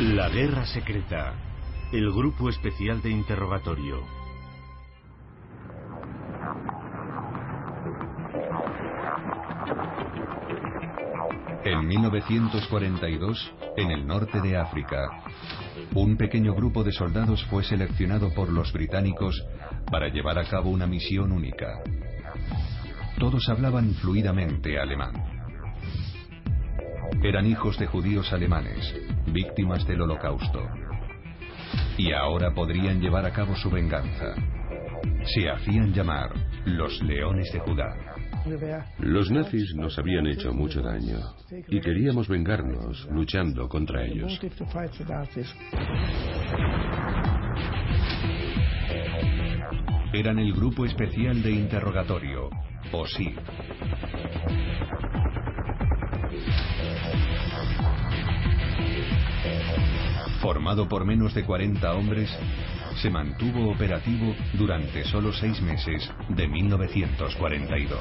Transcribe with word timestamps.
La 0.00 0.30
Guerra 0.30 0.64
Secreta. 0.64 1.34
El 1.92 2.10
Grupo 2.10 2.48
Especial 2.48 3.02
de 3.02 3.10
Interrogatorio. 3.10 3.98
En 11.64 11.86
1942, 11.86 13.52
en 13.76 13.90
el 13.90 14.06
norte 14.06 14.40
de 14.40 14.56
África, 14.56 15.22
un 15.94 16.16
pequeño 16.16 16.54
grupo 16.54 16.82
de 16.82 16.92
soldados 16.92 17.44
fue 17.50 17.62
seleccionado 17.62 18.32
por 18.32 18.50
los 18.50 18.72
británicos 18.72 19.44
para 19.90 20.08
llevar 20.08 20.38
a 20.38 20.48
cabo 20.48 20.70
una 20.70 20.86
misión 20.86 21.30
única. 21.30 21.82
Todos 23.18 23.46
hablaban 23.50 23.92
fluidamente 23.96 24.80
alemán. 24.80 25.29
Eran 27.22 27.46
hijos 27.46 27.78
de 27.78 27.86
judíos 27.86 28.32
alemanes, 28.32 28.94
víctimas 29.26 29.86
del 29.86 30.02
holocausto. 30.02 30.62
Y 31.96 32.12
ahora 32.12 32.52
podrían 32.54 33.00
llevar 33.00 33.26
a 33.26 33.32
cabo 33.32 33.54
su 33.56 33.70
venganza. 33.70 34.34
Se 35.34 35.48
hacían 35.50 35.92
llamar 35.92 36.32
los 36.64 37.02
leones 37.02 37.52
de 37.52 37.60
Judá. 37.60 37.94
Los 38.98 39.30
nazis 39.30 39.74
nos 39.74 39.98
habían 39.98 40.26
hecho 40.26 40.52
mucho 40.52 40.80
daño 40.80 41.18
y 41.68 41.80
queríamos 41.80 42.26
vengarnos 42.26 43.06
luchando 43.10 43.68
contra 43.68 44.04
ellos. 44.04 44.40
Eran 50.12 50.38
el 50.38 50.52
grupo 50.52 50.84
especial 50.84 51.42
de 51.42 51.52
interrogatorio, 51.52 52.50
o 52.92 53.06
sí. 53.06 53.34
Formado 60.40 60.88
por 60.88 61.04
menos 61.04 61.34
de 61.34 61.44
40 61.44 61.92
hombres, 61.94 62.30
se 63.02 63.10
mantuvo 63.10 63.70
operativo 63.70 64.34
durante 64.54 65.04
solo 65.04 65.34
seis 65.34 65.60
meses 65.60 66.10
de 66.30 66.48
1942. 66.48 68.00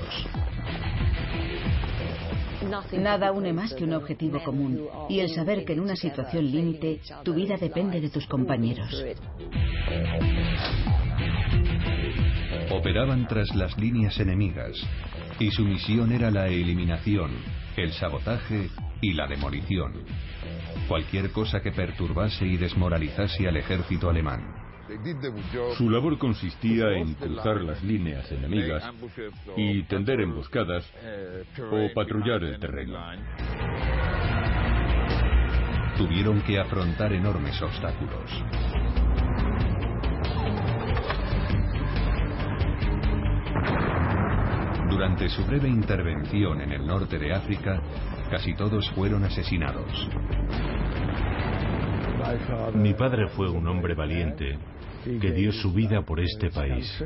Nada 2.94 3.34
une 3.34 3.52
más 3.52 3.74
que 3.74 3.84
un 3.84 3.94
objetivo 3.94 4.42
común 4.44 4.88
y 5.10 5.20
el 5.20 5.30
saber 5.30 5.66
que 5.66 5.74
en 5.74 5.82
una 5.82 5.98
situación 5.98 6.50
límite 6.50 7.02
tu 7.24 7.34
vida 7.34 7.58
depende 7.58 8.00
de 8.00 8.10
tus 8.10 8.26
compañeros. 8.26 9.04
Operaban 12.72 13.28
tras 13.28 13.54
las 13.54 13.78
líneas 13.78 14.18
enemigas 14.18 14.78
y 15.40 15.52
su 15.52 15.64
misión 15.64 16.14
era 16.14 16.32
la 16.32 16.48
eliminación, 16.48 17.32
el 17.76 17.92
sabotaje 17.92 18.70
y 19.02 19.14
la 19.14 19.28
demolición 19.28 20.06
cualquier 20.88 21.32
cosa 21.32 21.62
que 21.62 21.72
perturbase 21.72 22.46
y 22.46 22.58
desmoralizase 22.58 23.48
al 23.48 23.58
ejército 23.58 24.10
alemán. 24.10 24.60
Su 25.78 25.90
labor 25.90 26.18
consistía 26.18 26.92
en 26.94 27.14
cruzar 27.14 27.62
las 27.62 27.84
líneas 27.84 28.32
enemigas 28.32 28.84
y 29.56 29.84
tender 29.84 30.22
emboscadas 30.22 30.84
o 31.72 31.94
patrullar 31.94 32.44
el 32.44 32.60
terreno. 32.60 32.98
Tuvieron 35.96 36.42
que 36.42 36.60
afrontar 36.60 37.14
enormes 37.14 37.62
obstáculos. 37.62 38.44
Durante 44.90 45.30
su 45.30 45.46
breve 45.46 45.70
intervención 45.70 46.62
en 46.62 46.72
el 46.72 46.86
norte 46.86 47.20
de 47.20 47.32
África, 47.32 47.80
casi 48.30 48.54
todos 48.56 48.90
fueron 48.92 49.24
asesinados. 49.24 50.10
Mi 52.76 52.94
padre 52.94 53.28
fue 53.30 53.50
un 53.50 53.68
hombre 53.68 53.96
valiente 53.96 54.58
que 55.04 55.32
dio 55.32 55.52
su 55.52 55.74
vida 55.74 56.02
por 56.04 56.20
este 56.20 56.50
país. 56.50 57.04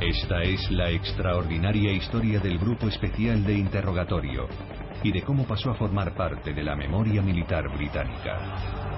Esta 0.00 0.42
es 0.42 0.70
la 0.70 0.90
extraordinaria 0.90 1.92
historia 1.92 2.38
del 2.38 2.58
Grupo 2.58 2.86
Especial 2.86 3.44
de 3.44 3.54
Interrogatorio 3.54 4.48
y 5.02 5.12
de 5.12 5.22
cómo 5.22 5.44
pasó 5.46 5.70
a 5.70 5.74
formar 5.74 6.14
parte 6.14 6.52
de 6.54 6.62
la 6.62 6.76
memoria 6.76 7.22
militar 7.22 7.68
británica. 7.76 8.96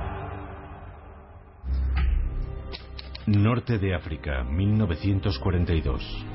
Norte 3.27 3.79
de 3.79 3.95
África, 3.95 4.43
1942. 4.45 6.27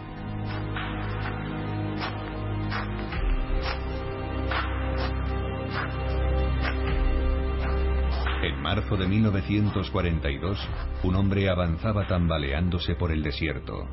Marzo 8.64 8.96
de 8.96 9.06
1942, 9.06 10.58
un 11.04 11.16
hombre 11.18 11.50
avanzaba 11.50 12.08
tambaleándose 12.08 12.96
por 12.96 13.12
el 13.12 13.22
desierto. 13.22 13.90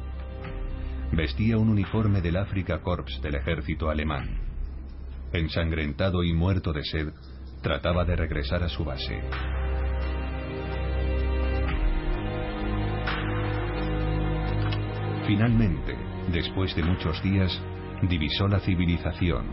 Vestía 1.10 1.58
un 1.58 1.70
uniforme 1.70 2.20
del 2.20 2.36
Afrika 2.36 2.80
Korps 2.80 3.20
del 3.20 3.34
ejército 3.34 3.91
alemán. 3.91 4.38
Ensangrentado 5.32 6.22
y 6.22 6.32
muerto 6.32 6.72
de 6.72 6.84
sed, 6.84 7.09
trataba 7.62 8.04
de 8.04 8.14
regresar 8.14 8.62
a 8.62 8.69
su 8.69 8.84
base. 8.84 9.20
Finalmente, 15.26 15.97
después 16.32 16.76
de 16.76 16.84
muchos 16.84 17.20
días, 17.25 17.60
divisó 18.09 18.47
la 18.47 18.60
civilización. 18.60 19.47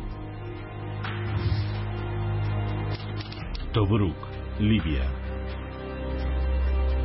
Tobruk, 3.73 4.26
Libia. 4.59 5.03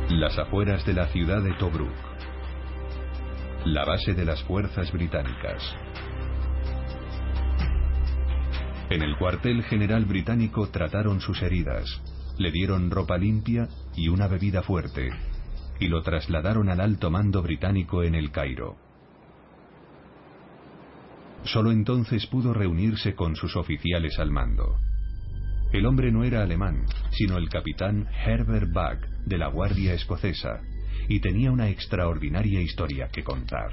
Las 0.09 0.39
afueras 0.39 0.83
de 0.87 0.93
la 0.93 1.05
ciudad 1.09 1.43
de 1.43 1.53
Tobruk. 1.53 1.93
La 3.65 3.85
base 3.85 4.15
de 4.15 4.25
las 4.25 4.41
fuerzas 4.45 4.91
británicas. 4.91 5.61
En 8.89 9.03
el 9.03 9.15
cuartel 9.17 9.61
general 9.65 10.05
británico 10.05 10.69
trataron 10.69 11.21
sus 11.21 11.43
heridas, 11.43 11.85
le 12.39 12.49
dieron 12.49 12.89
ropa 12.89 13.19
limpia 13.19 13.67
y 13.95 14.07
una 14.07 14.27
bebida 14.27 14.63
fuerte, 14.63 15.11
y 15.79 15.89
lo 15.89 16.01
trasladaron 16.01 16.69
al 16.69 16.79
alto 16.79 17.11
mando 17.11 17.43
británico 17.43 18.01
en 18.01 18.15
el 18.15 18.31
Cairo. 18.31 18.77
Solo 21.43 21.69
entonces 21.71 22.25
pudo 22.25 22.51
reunirse 22.51 23.13
con 23.13 23.35
sus 23.35 23.55
oficiales 23.55 24.17
al 24.17 24.31
mando. 24.31 24.79
El 25.73 25.87
hombre 25.87 26.11
no 26.11 26.23
era 26.23 26.43
alemán, 26.43 26.85
sino 27.09 27.35
el 27.37 27.49
capitán 27.49 28.07
Herbert 28.23 28.71
Buck 28.71 29.07
de 29.25 29.39
la 29.39 29.47
Guardia 29.47 29.95
Escocesa, 29.95 30.61
y 31.09 31.19
tenía 31.19 31.51
una 31.51 31.67
extraordinaria 31.67 32.61
historia 32.61 33.09
que 33.11 33.23
contar. 33.23 33.71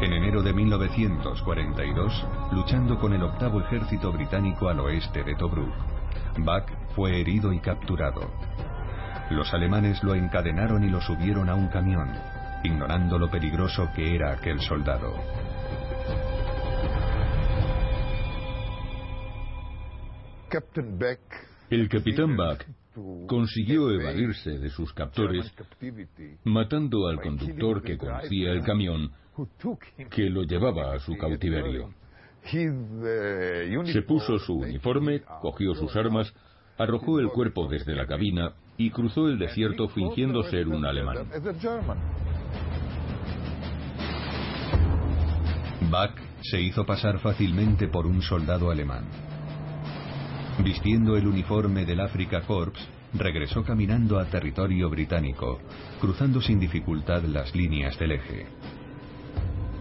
En 0.00 0.12
enero 0.12 0.42
de 0.42 0.52
1942, 0.52 2.26
luchando 2.52 3.00
con 3.00 3.12
el 3.14 3.24
octavo 3.24 3.60
ejército 3.62 4.12
británico 4.12 4.68
al 4.68 4.78
oeste 4.78 5.24
de 5.24 5.34
Tobruk, 5.34 5.74
Buck 6.38 6.70
fue 6.94 7.20
herido 7.20 7.52
y 7.52 7.60
capturado. 7.60 8.30
Los 9.30 9.52
alemanes 9.54 10.02
lo 10.02 10.14
encadenaron 10.14 10.84
y 10.84 10.90
lo 10.90 11.00
subieron 11.00 11.48
a 11.48 11.54
un 11.54 11.68
camión, 11.68 12.10
ignorando 12.62 13.18
lo 13.18 13.30
peligroso 13.30 13.88
que 13.94 14.14
era 14.14 14.32
aquel 14.32 14.60
soldado. 14.60 15.14
El 21.70 21.88
capitán 21.88 22.36
Buck 22.36 22.64
consiguió 23.26 23.90
evadirse 23.90 24.50
de 24.58 24.70
sus 24.70 24.92
captores 24.92 25.52
matando 26.44 27.08
al 27.08 27.20
conductor 27.20 27.82
que 27.82 27.98
conducía 27.98 28.52
el 28.52 28.62
camión 28.62 29.10
que 30.10 30.30
lo 30.30 30.44
llevaba 30.44 30.94
a 30.94 31.00
su 31.00 31.16
cautiverio. 31.16 31.92
Se 32.50 34.02
puso 34.02 34.38
su 34.38 34.54
uniforme, 34.54 35.22
cogió 35.40 35.74
sus 35.74 35.94
armas, 35.96 36.32
arrojó 36.78 37.18
el 37.18 37.28
cuerpo 37.28 37.66
desde 37.68 37.94
la 37.94 38.06
cabina 38.06 38.52
y 38.76 38.90
cruzó 38.90 39.28
el 39.28 39.38
desierto 39.38 39.88
fingiendo 39.88 40.42
ser 40.44 40.68
un 40.68 40.84
alemán. 40.84 41.28
Bach 45.90 46.16
se 46.42 46.60
hizo 46.60 46.84
pasar 46.84 47.18
fácilmente 47.20 47.88
por 47.88 48.06
un 48.06 48.20
soldado 48.20 48.70
alemán. 48.70 49.08
Vistiendo 50.62 51.16
el 51.16 51.26
uniforme 51.26 51.84
del 51.84 52.00
Africa 52.00 52.42
Corps, 52.42 52.78
regresó 53.14 53.64
caminando 53.64 54.18
a 54.18 54.26
territorio 54.26 54.90
británico, 54.90 55.60
cruzando 56.00 56.40
sin 56.40 56.60
dificultad 56.60 57.22
las 57.22 57.54
líneas 57.54 57.98
del 57.98 58.12
eje. 58.12 58.46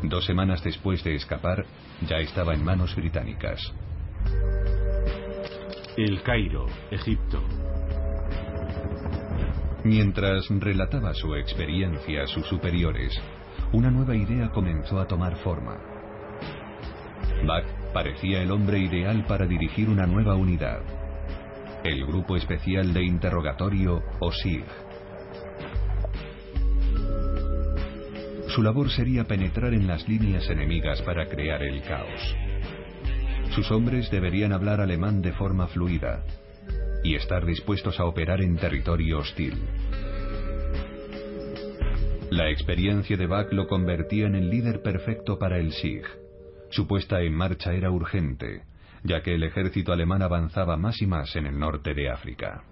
Dos 0.03 0.25
semanas 0.25 0.63
después 0.63 1.03
de 1.03 1.15
escapar, 1.15 1.65
ya 2.07 2.17
estaba 2.17 2.53
en 2.53 2.63
manos 2.63 2.95
británicas. 2.95 3.59
El 5.97 6.21
Cairo, 6.23 6.65
Egipto. 6.91 7.41
Mientras 9.83 10.47
relataba 10.49 11.13
su 11.13 11.35
experiencia 11.35 12.23
a 12.23 12.27
sus 12.27 12.45
superiores, 12.47 13.13
una 13.73 13.91
nueva 13.91 14.15
idea 14.15 14.49
comenzó 14.49 14.99
a 14.99 15.07
tomar 15.07 15.35
forma. 15.37 15.77
Bach 17.45 17.65
parecía 17.93 18.41
el 18.41 18.51
hombre 18.51 18.79
ideal 18.79 19.25
para 19.27 19.45
dirigir 19.45 19.89
una 19.89 20.07
nueva 20.07 20.35
unidad, 20.35 20.81
el 21.83 22.05
Grupo 22.05 22.37
Especial 22.37 22.93
de 22.93 23.03
Interrogatorio 23.03 24.01
o 24.19 24.31
SIG. 24.31 24.63
Su 28.53 28.61
labor 28.61 28.91
sería 28.91 29.23
penetrar 29.23 29.73
en 29.73 29.87
las 29.87 30.07
líneas 30.07 30.47
enemigas 30.47 31.01
para 31.01 31.25
crear 31.25 31.63
el 31.63 31.81
caos. 31.81 32.35
Sus 33.55 33.71
hombres 33.71 34.11
deberían 34.11 34.53
hablar 34.53 34.79
alemán 34.79 35.23
de 35.23 35.33
forma 35.33 35.65
fluida 35.67 36.23
y 37.03 37.15
estar 37.15 37.47
dispuestos 37.47 37.99
a 37.99 38.05
operar 38.05 38.41
en 38.41 38.57
territorio 38.57 39.19
hostil. 39.19 39.55
La 42.29 42.51
experiencia 42.51 43.17
de 43.17 43.25
Bach 43.25 43.51
lo 43.51 43.67
convertía 43.67 44.27
en 44.27 44.35
el 44.35 44.51
líder 44.51 44.83
perfecto 44.83 45.39
para 45.39 45.57
el 45.57 45.71
SIG. 45.71 46.03
Su 46.69 46.85
puesta 46.85 47.21
en 47.21 47.33
marcha 47.33 47.73
era 47.73 47.89
urgente, 47.89 48.65
ya 49.03 49.23
que 49.23 49.33
el 49.33 49.41
ejército 49.41 49.91
alemán 49.91 50.21
avanzaba 50.21 50.77
más 50.77 51.01
y 51.01 51.07
más 51.07 51.35
en 51.35 51.47
el 51.47 51.57
norte 51.57 51.95
de 51.95 52.11
África. 52.11 52.63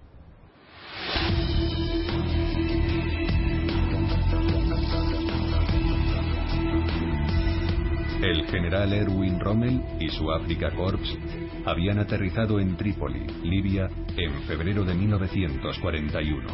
El 8.21 8.45
general 8.45 8.93
Erwin 8.93 9.39
Rommel 9.39 9.81
y 9.99 10.07
su 10.09 10.31
Afrika 10.31 10.69
Corps 10.75 11.17
habían 11.65 11.97
aterrizado 11.97 12.59
en 12.59 12.77
Trípoli, 12.77 13.25
Libia, 13.43 13.89
en 14.15 14.43
febrero 14.43 14.85
de 14.85 14.93
1941. 14.93 16.47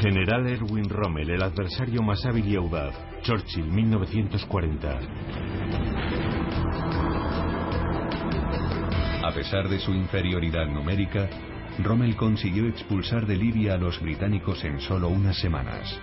General 0.00 0.46
Erwin 0.46 0.88
Rommel, 0.88 1.28
el 1.28 1.42
adversario 1.42 2.02
más 2.02 2.24
hábil 2.24 2.48
y 2.48 2.56
audaz. 2.56 2.94
Churchill, 3.22 3.66
1940. 3.66 4.98
A 9.24 9.30
pesar 9.34 9.68
de 9.68 9.78
su 9.78 9.92
inferioridad 9.92 10.66
numérica, 10.66 11.28
Rommel 11.82 12.16
consiguió 12.16 12.66
expulsar 12.66 13.26
de 13.26 13.36
Libia 13.36 13.74
a 13.74 13.76
los 13.78 14.00
británicos 14.00 14.64
en 14.64 14.80
solo 14.80 15.08
unas 15.08 15.38
semanas. 15.38 16.00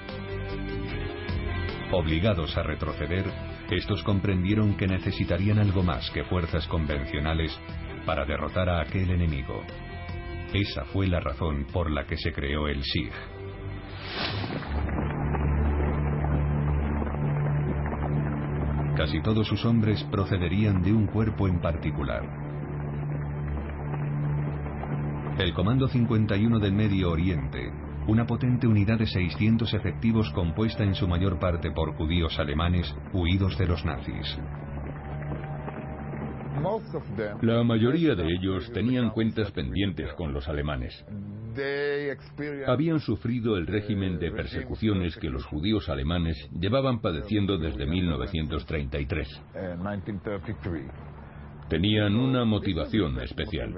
Obligados 1.92 2.56
a 2.56 2.62
retroceder, 2.62 3.26
estos 3.72 4.04
comprendieron 4.04 4.76
que 4.76 4.86
necesitarían 4.86 5.58
algo 5.58 5.82
más 5.82 6.12
que 6.12 6.26
fuerzas 6.26 6.68
convencionales 6.68 7.58
para 8.06 8.26
derrotar 8.26 8.70
a 8.70 8.82
aquel 8.82 9.12
enemigo. 9.12 9.64
Esa 10.54 10.84
fue 10.86 11.08
la 11.08 11.22
razón 11.22 11.66
por 11.72 11.90
la 11.90 12.06
que 12.06 12.18
se 12.18 12.34
creó 12.34 12.68
el 12.68 12.84
SIG. 12.84 13.12
Casi 18.98 19.22
todos 19.22 19.48
sus 19.48 19.64
hombres 19.64 20.04
procederían 20.12 20.82
de 20.82 20.92
un 20.92 21.08
cuerpo 21.08 21.48
en 21.48 21.62
particular. 21.62 22.22
El 25.40 25.54
Comando 25.54 25.88
51 25.88 26.60
del 26.60 26.74
Medio 26.74 27.10
Oriente, 27.10 27.72
una 28.08 28.26
potente 28.26 28.68
unidad 28.68 29.00
de 29.00 29.08
600 29.08 29.74
efectivos 29.74 30.30
compuesta 30.32 30.84
en 30.84 30.96
su 30.96 31.08
mayor 31.08 31.40
parte 31.40 31.72
por 31.72 31.96
judíos 31.96 32.38
alemanes 32.40 32.94
huidos 33.14 33.58
de 33.58 33.68
los 33.68 33.86
nazis. 33.86 34.38
La 37.42 37.64
mayoría 37.64 38.14
de 38.14 38.26
ellos 38.28 38.72
tenían 38.72 39.10
cuentas 39.10 39.52
pendientes 39.52 40.14
con 40.14 40.34
los 40.34 40.48
alemanes. 40.48 41.06
Habían 42.68 43.00
sufrido 43.00 43.58
el 43.58 43.68
régimen 43.68 44.20
de 44.20 44.32
persecuciones 44.32 45.18
que 45.18 45.30
los 45.30 45.46
judíos 45.46 45.90
alemanes 45.90 46.38
llevaban 46.58 47.02
padeciendo 47.02 47.58
desde 47.58 47.86
1933. 47.86 49.42
Tenían 51.68 52.16
una 52.16 52.46
motivación 52.46 53.20
especial. 53.22 53.74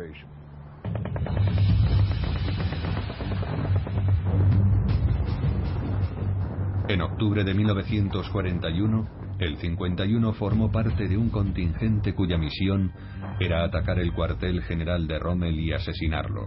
En 6.89 7.01
octubre 7.01 7.45
de 7.45 7.53
1941, 7.53 9.07
el 9.39 9.55
51 9.55 10.33
formó 10.33 10.69
parte 10.69 11.07
de 11.07 11.17
un 11.17 11.29
contingente 11.29 12.13
cuya 12.13 12.37
misión 12.37 12.91
era 13.39 13.63
atacar 13.63 13.99
el 13.99 14.11
cuartel 14.11 14.61
general 14.63 15.07
de 15.07 15.17
Rommel 15.17 15.57
y 15.61 15.71
asesinarlo. 15.71 16.45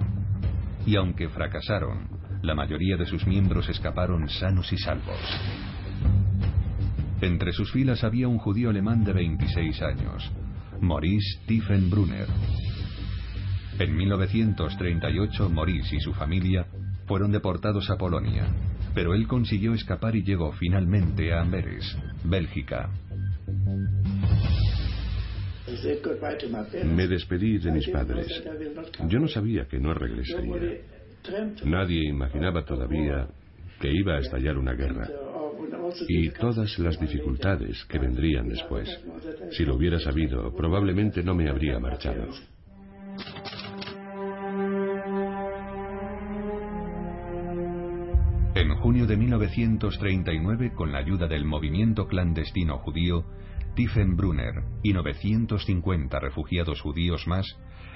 Y 0.84 0.96
aunque 0.96 1.30
fracasaron, 1.30 2.08
la 2.42 2.54
mayoría 2.54 2.98
de 2.98 3.06
sus 3.06 3.26
miembros 3.26 3.70
escaparon 3.70 4.28
sanos 4.28 4.70
y 4.74 4.76
salvos. 4.76 5.18
Entre 7.22 7.52
sus 7.52 7.72
filas 7.72 8.04
había 8.04 8.28
un 8.28 8.36
judío 8.36 8.68
alemán 8.68 9.04
de 9.04 9.14
26 9.14 9.80
años, 9.80 10.30
Maurice 10.82 11.40
Tiefenbrunner. 11.46 12.28
En 13.78 13.96
1938, 13.96 15.48
Maurice 15.48 15.96
y 15.96 16.00
su 16.00 16.12
familia 16.12 16.66
fueron 17.06 17.32
deportados 17.32 17.88
a 17.88 17.96
Polonia 17.96 18.46
pero 18.96 19.12
él 19.12 19.28
consiguió 19.28 19.75
escapar 19.75 20.16
y 20.16 20.22
llegó 20.22 20.52
finalmente 20.52 21.31
a 21.31 21.43
Amberes, 21.43 21.84
Bélgica. 22.25 22.88
Me 26.82 27.06
despedí 27.06 27.58
de 27.58 27.72
mis 27.72 27.86
padres. 27.91 28.26
Yo 29.06 29.19
no 29.19 29.29
sabía 29.29 29.67
que 29.67 29.79
no 29.79 29.93
regresaría. 29.93 30.81
Nadie 31.67 32.08
imaginaba 32.08 32.65
todavía 32.65 33.29
que 33.79 33.91
iba 33.93 34.17
a 34.17 34.20
estallar 34.20 34.56
una 34.56 34.72
guerra 34.72 35.06
y 36.08 36.31
todas 36.31 36.79
las 36.79 36.98
dificultades 36.98 37.84
que 37.84 37.98
vendrían 37.98 38.48
después. 38.48 38.88
Si 39.50 39.67
lo 39.67 39.76
hubiera 39.76 40.00
sabido, 40.00 40.55
probablemente 40.56 41.22
no 41.22 41.34
me 41.34 41.50
habría 41.50 41.79
marchado. 41.79 42.29
Junio 48.86 49.08
de 49.08 49.16
1939, 49.16 50.72
con 50.72 50.93
la 50.93 50.98
ayuda 50.98 51.26
del 51.26 51.44
movimiento 51.44 52.06
clandestino 52.06 52.78
judío, 52.78 53.24
Tiefenbrunner 53.74 54.62
y 54.84 54.93
950 54.93 56.20
refugiados 56.20 56.81
judíos 56.82 57.26
más 57.26 57.44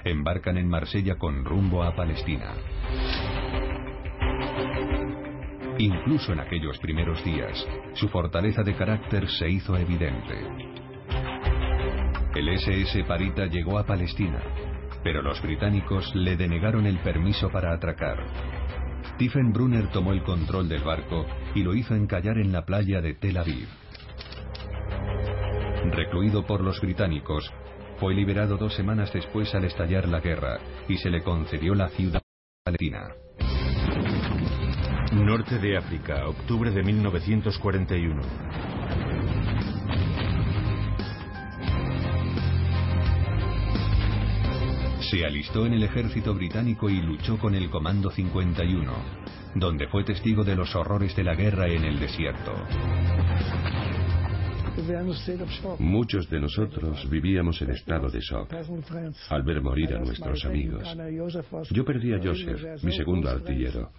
embarcan 0.03 0.57
en 0.57 0.67
Marsella 0.67 1.15
con 1.15 1.45
rumbo 1.45 1.81
a 1.83 1.95
Palestina. 1.95 2.55
Incluso 5.77 6.33
en 6.33 6.41
aquellos 6.41 6.77
primeros 6.79 7.23
días, 7.23 7.65
su 7.93 8.09
fortaleza 8.09 8.61
de 8.61 8.75
carácter 8.75 9.29
se 9.29 9.49
hizo 9.49 9.77
evidente. 9.77 10.35
El 12.35 12.49
SS 12.49 13.05
Parita 13.05 13.45
llegó 13.45 13.79
a 13.79 13.85
Palestina, 13.85 14.41
pero 15.05 15.21
los 15.21 15.41
británicos 15.41 16.13
le 16.13 16.35
denegaron 16.35 16.85
el 16.85 16.99
permiso 16.99 17.49
para 17.49 17.73
atracar. 17.73 18.60
Tiefenbrunner 19.17 19.87
tomó 19.91 20.13
el 20.13 20.23
control 20.23 20.69
del 20.69 20.83
barco 20.83 21.25
y 21.55 21.63
lo 21.63 21.73
hizo 21.75 21.95
encallar 21.95 22.37
en 22.37 22.51
la 22.51 22.65
playa 22.65 23.01
de 23.01 23.13
Tel 23.15 23.37
Aviv. 23.37 23.67
Recluido 25.91 26.45
por 26.45 26.61
los 26.61 26.79
británicos, 26.79 27.51
fue 27.99 28.13
liberado 28.13 28.57
dos 28.57 28.73
semanas 28.75 29.11
después 29.13 29.53
al 29.53 29.65
estallar 29.65 30.07
la 30.07 30.19
guerra 30.19 30.59
y 30.87 30.97
se 30.97 31.09
le 31.09 31.21
concedió 31.21 31.75
la 31.75 31.89
ciudad 31.89 32.21
palestina. 32.63 33.09
Norte 35.13 35.59
de 35.59 35.77
África, 35.77 36.27
octubre 36.27 36.71
de 36.71 36.83
1941. 36.83 38.21
Se 45.11 45.25
alistó 45.25 45.65
en 45.65 45.73
el 45.73 45.83
ejército 45.83 46.33
británico 46.33 46.89
y 46.89 47.01
luchó 47.01 47.37
con 47.37 47.53
el 47.53 47.69
Comando 47.69 48.09
51, 48.09 48.93
donde 49.55 49.85
fue 49.89 50.05
testigo 50.05 50.45
de 50.45 50.55
los 50.55 50.73
horrores 50.73 51.13
de 51.17 51.25
la 51.25 51.35
guerra 51.35 51.67
en 51.67 51.83
el 51.83 51.99
desierto. 51.99 52.53
Muchos 55.79 56.29
de 56.29 56.39
nosotros 56.39 57.09
vivíamos 57.09 57.61
en 57.61 57.71
estado 57.71 58.09
de 58.09 58.21
shock 58.21 58.53
al 59.29 59.43
ver 59.43 59.61
morir 59.61 59.93
a 59.95 59.99
nuestros 59.99 60.45
amigos. 60.45 60.87
Yo 61.71 61.83
perdí 61.83 62.13
a 62.13 62.19
Joseph, 62.23 62.81
mi 62.81 62.93
segundo 62.93 63.29
artillero. 63.29 63.91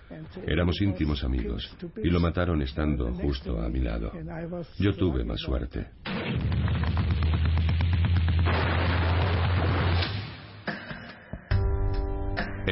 Éramos 0.46 0.80
íntimos 0.80 1.22
amigos 1.24 1.76
y 2.02 2.08
lo 2.08 2.20
mataron 2.20 2.62
estando 2.62 3.12
justo 3.16 3.60
a 3.60 3.68
mi 3.68 3.80
lado. 3.80 4.12
Yo 4.78 4.94
tuve 4.94 5.24
más 5.24 5.40
suerte. 5.40 5.88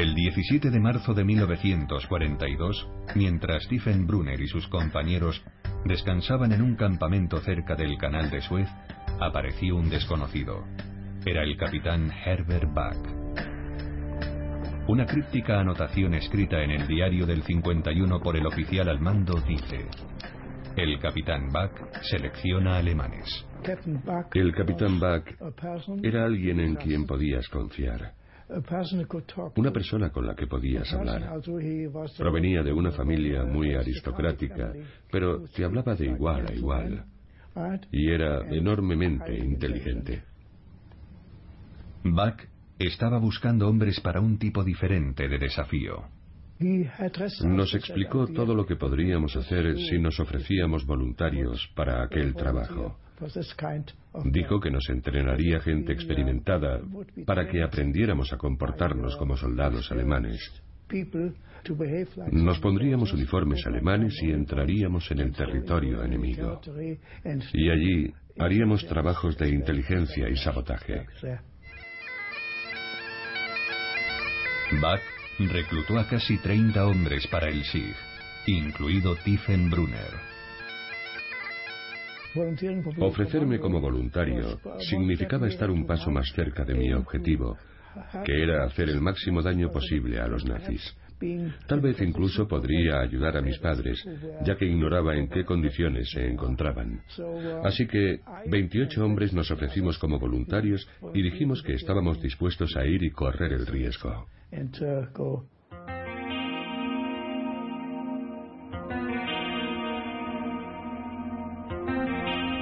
El 0.00 0.14
17 0.14 0.70
de 0.70 0.80
marzo 0.80 1.12
de 1.12 1.24
1942, 1.24 2.88
mientras 3.16 3.64
Stephen 3.64 4.06
Brunner 4.06 4.40
y 4.40 4.46
sus 4.46 4.66
compañeros 4.68 5.44
descansaban 5.84 6.52
en 6.52 6.62
un 6.62 6.74
campamento 6.74 7.38
cerca 7.40 7.74
del 7.74 7.98
canal 7.98 8.30
de 8.30 8.40
Suez, 8.40 8.66
apareció 9.20 9.76
un 9.76 9.90
desconocido. 9.90 10.64
Era 11.26 11.42
el 11.42 11.54
capitán 11.58 12.10
Herbert 12.24 12.70
Buck. 12.72 13.08
Una 14.88 15.04
críptica 15.04 15.60
anotación 15.60 16.14
escrita 16.14 16.62
en 16.62 16.70
el 16.70 16.86
diario 16.86 17.26
del 17.26 17.42
51 17.42 18.20
por 18.20 18.38
el 18.38 18.46
oficial 18.46 18.88
al 18.88 19.00
mando 19.00 19.38
dice, 19.46 19.86
el 20.76 20.98
capitán 20.98 21.48
Buck 21.48 21.92
selecciona 22.04 22.78
alemanes. 22.78 23.46
El 24.32 24.54
capitán 24.54 24.98
Buck 24.98 25.26
era 26.02 26.24
alguien 26.24 26.58
en 26.58 26.76
quien 26.76 27.04
podías 27.04 27.46
confiar. 27.50 28.14
Una 29.56 29.70
persona 29.70 30.10
con 30.10 30.26
la 30.26 30.34
que 30.34 30.46
podías 30.46 30.92
hablar. 30.92 31.40
Provenía 32.18 32.62
de 32.62 32.72
una 32.72 32.90
familia 32.90 33.44
muy 33.44 33.74
aristocrática, 33.74 34.72
pero 35.10 35.44
te 35.48 35.64
hablaba 35.64 35.94
de 35.94 36.06
igual 36.06 36.46
a 36.48 36.52
igual. 36.54 37.04
Y 37.92 38.10
era 38.10 38.40
enormemente 38.50 39.36
inteligente. 39.36 40.22
Buck 42.04 42.42
estaba 42.78 43.18
buscando 43.18 43.68
hombres 43.68 44.00
para 44.00 44.20
un 44.20 44.38
tipo 44.38 44.64
diferente 44.64 45.28
de 45.28 45.38
desafío. 45.38 46.04
Nos 47.44 47.74
explicó 47.74 48.26
todo 48.26 48.54
lo 48.54 48.66
que 48.66 48.76
podríamos 48.76 49.34
hacer 49.36 49.76
si 49.78 49.98
nos 49.98 50.20
ofrecíamos 50.20 50.84
voluntarios 50.84 51.70
para 51.74 52.02
aquel 52.02 52.34
trabajo. 52.34 52.98
Dijo 54.24 54.60
que 54.60 54.70
nos 54.70 54.88
entrenaría 54.88 55.60
gente 55.60 55.92
experimentada 55.92 56.80
para 57.26 57.46
que 57.48 57.62
aprendiéramos 57.62 58.32
a 58.32 58.36
comportarnos 58.36 59.16
como 59.16 59.36
soldados 59.36 59.90
alemanes. 59.92 60.38
Nos 62.32 62.58
pondríamos 62.58 63.12
uniformes 63.12 63.64
alemanes 63.66 64.14
y 64.22 64.30
entraríamos 64.30 65.10
en 65.10 65.20
el 65.20 65.32
territorio 65.32 66.02
enemigo. 66.02 66.60
Y 67.52 67.70
allí 67.70 68.12
haríamos 68.38 68.86
trabajos 68.86 69.36
de 69.36 69.50
inteligencia 69.50 70.28
y 70.28 70.36
sabotaje. 70.36 71.06
Bach 74.80 75.00
reclutó 75.38 75.98
a 75.98 76.06
casi 76.06 76.38
30 76.38 76.86
hombres 76.86 77.26
para 77.26 77.48
el 77.48 77.64
SIG, 77.64 77.94
incluido 78.46 79.16
Tiefenbrunner. 79.16 80.29
Ofrecerme 82.98 83.58
como 83.58 83.80
voluntario 83.80 84.60
significaba 84.78 85.48
estar 85.48 85.70
un 85.70 85.86
paso 85.86 86.10
más 86.10 86.30
cerca 86.32 86.64
de 86.64 86.74
mi 86.74 86.92
objetivo, 86.92 87.56
que 88.24 88.42
era 88.42 88.64
hacer 88.64 88.88
el 88.88 89.00
máximo 89.00 89.42
daño 89.42 89.70
posible 89.70 90.20
a 90.20 90.28
los 90.28 90.44
nazis. 90.44 90.96
Tal 91.66 91.80
vez 91.80 92.00
incluso 92.00 92.48
podría 92.48 93.00
ayudar 93.00 93.36
a 93.36 93.42
mis 93.42 93.58
padres, 93.58 94.02
ya 94.44 94.56
que 94.56 94.64
ignoraba 94.64 95.16
en 95.16 95.28
qué 95.28 95.44
condiciones 95.44 96.08
se 96.10 96.26
encontraban. 96.26 97.02
Así 97.62 97.86
que 97.86 98.20
28 98.46 99.04
hombres 99.04 99.34
nos 99.34 99.50
ofrecimos 99.50 99.98
como 99.98 100.18
voluntarios 100.18 100.88
y 101.12 101.22
dijimos 101.22 101.62
que 101.62 101.74
estábamos 101.74 102.22
dispuestos 102.22 102.74
a 102.76 102.86
ir 102.86 103.02
y 103.02 103.10
correr 103.10 103.52
el 103.52 103.66
riesgo. 103.66 104.26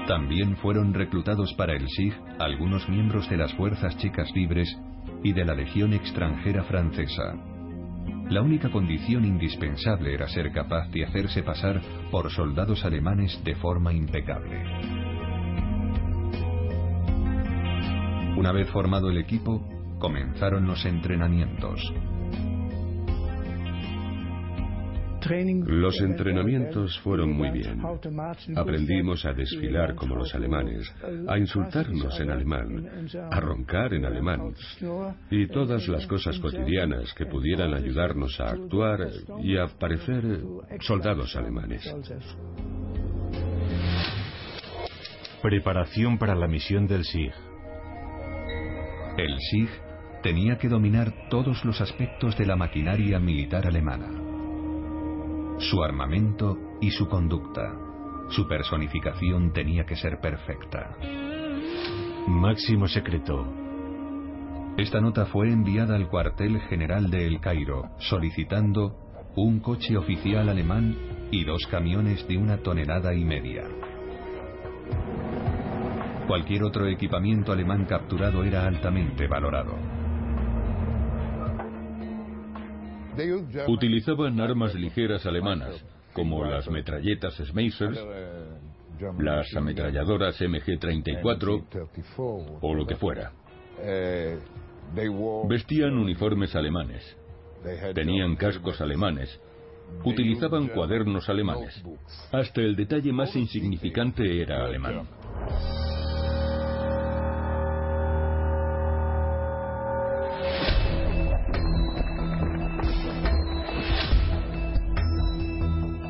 También 0.09 0.57
fueron 0.57 0.95
reclutados 0.95 1.53
para 1.53 1.75
el 1.75 1.87
SIG 1.87 2.15
algunos 2.39 2.89
miembros 2.89 3.29
de 3.29 3.37
las 3.37 3.53
Fuerzas 3.53 3.95
Chicas 3.99 4.35
Libres 4.35 4.75
y 5.23 5.35
de 5.35 5.45
la 5.45 5.55
Legión 5.55 5.93
extranjera 5.93 6.65
francesa. 6.65 7.35
La 8.31 8.41
única 8.41 8.71
condición 8.71 9.27
indispensable 9.27 10.15
era 10.15 10.27
ser 10.27 10.51
capaz 10.51 10.89
de 10.93 11.05
hacerse 11.05 11.43
pasar 11.43 11.83
por 12.11 12.31
soldados 12.31 12.87
alemanes 12.87 13.39
de 13.45 13.55
forma 13.57 13.93
impecable. 13.93 14.63
Una 18.39 18.51
vez 18.53 18.71
formado 18.71 19.11
el 19.11 19.19
equipo, 19.19 19.63
comenzaron 19.99 20.67
los 20.67 20.87
entrenamientos. 20.87 21.83
Los 25.67 26.01
entrenamientos 26.01 26.99
fueron 27.01 27.33
muy 27.33 27.51
bien. 27.51 27.83
Aprendimos 28.57 29.25
a 29.27 29.33
desfilar 29.33 29.95
como 29.95 30.17
los 30.17 30.35
alemanes, 30.35 30.93
a 31.27 31.39
insultarnos 31.39 32.19
en 32.21 32.31
alemán, 32.31 33.09
a 33.31 33.41
roncar 33.41 33.95
en 33.95 34.05
alemán 34.05 34.55
y 35.31 35.47
todas 35.49 35.87
las 35.89 36.07
cosas 36.07 36.39
cotidianas 36.39 37.13
que 37.15 37.27
pudieran 37.27 37.75
ayudarnos 37.75 38.41
a 38.41 38.51
actuar 38.51 39.01
y 39.43 39.57
a 39.57 39.67
parecer 39.67 40.41
soldados 40.81 41.37
alemanes. 41.37 41.95
Preparación 45.43 46.19
para 46.19 46.35
la 46.35 46.49
misión 46.49 46.87
del 46.87 47.05
SIG. 47.05 47.33
El 49.19 49.37
SIG 49.39 49.69
tenía 50.23 50.59
que 50.59 50.69
dominar 50.69 51.29
todos 51.29 51.65
los 51.65 51.81
aspectos 51.81 52.37
de 52.37 52.47
la 52.47 52.57
maquinaria 52.57 53.21
militar 53.21 53.67
alemana 53.67 54.28
su 55.59 55.83
armamento 55.83 56.57
y 56.81 56.91
su 56.91 57.09
conducta. 57.09 57.75
Su 58.31 58.47
personificación 58.47 59.53
tenía 59.53 59.85
que 59.85 59.97
ser 59.97 60.21
perfecta. 60.21 60.97
Máximo 62.29 62.87
secreto. 62.87 63.47
Esta 64.77 65.01
nota 65.01 65.27
fue 65.27 65.51
enviada 65.51 65.97
al 65.97 66.09
cuartel 66.09 66.61
general 66.63 67.11
de 67.11 67.27
El 67.27 67.41
Cairo 67.41 67.91
solicitando 67.99 68.95
un 69.35 69.61
coche 69.61 69.97
oficial 69.97 70.49
alemán 70.49 70.97
y 71.31 71.45
dos 71.45 71.67
camiones 71.67 72.27
de 72.29 72.37
una 72.37 72.59
tonelada 72.59 73.15
y 73.15 73.25
media. 73.25 73.65
Cualquier 76.29 76.63
otro 76.63 76.87
equipamiento 76.87 77.53
alemán 77.53 77.87
capturado 77.87 78.45
era 78.45 78.67
altamente 78.67 79.27
valorado. 79.27 79.98
Utilizaban 83.67 84.41
armas 84.41 84.75
ligeras 84.75 85.27
alemanas, 85.27 85.85
como 86.13 86.45
las 86.45 86.69
metralletas 86.69 87.35
Schmeissers, 87.37 87.99
las 89.19 89.55
ametralladoras 89.57 90.41
MG-34 90.41 92.59
o 92.61 92.75
lo 92.75 92.87
que 92.87 92.97
fuera. 92.97 93.33
Vestían 95.49 95.99
uniformes 95.99 96.55
alemanes, 96.57 97.17
tenían 97.95 98.37
cascos 98.37 98.81
alemanes, 98.81 99.41
utilizaban 100.05 100.69
cuadernos 100.69 101.29
alemanes. 101.29 101.83
Hasta 102.33 102.61
el 102.61 102.77
detalle 102.77 103.13
más 103.13 103.35
insignificante 103.37 104.41
era 104.41 104.65
alemán. 104.65 105.09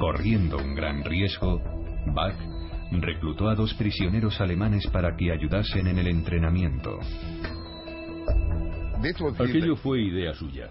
Corriendo 0.08 0.56
un 0.56 0.74
gran 0.74 1.04
riesgo, 1.04 1.60
Bach 2.14 2.34
reclutó 2.92 3.50
a 3.50 3.54
dos 3.54 3.74
prisioneros 3.74 4.40
alemanes 4.40 4.86
para 4.86 5.14
que 5.14 5.30
ayudasen 5.30 5.86
en 5.86 5.98
el 5.98 6.08
entrenamiento. 6.08 6.98
Aquello 9.38 9.76
fue 9.76 10.00
idea 10.00 10.32
suya. 10.32 10.70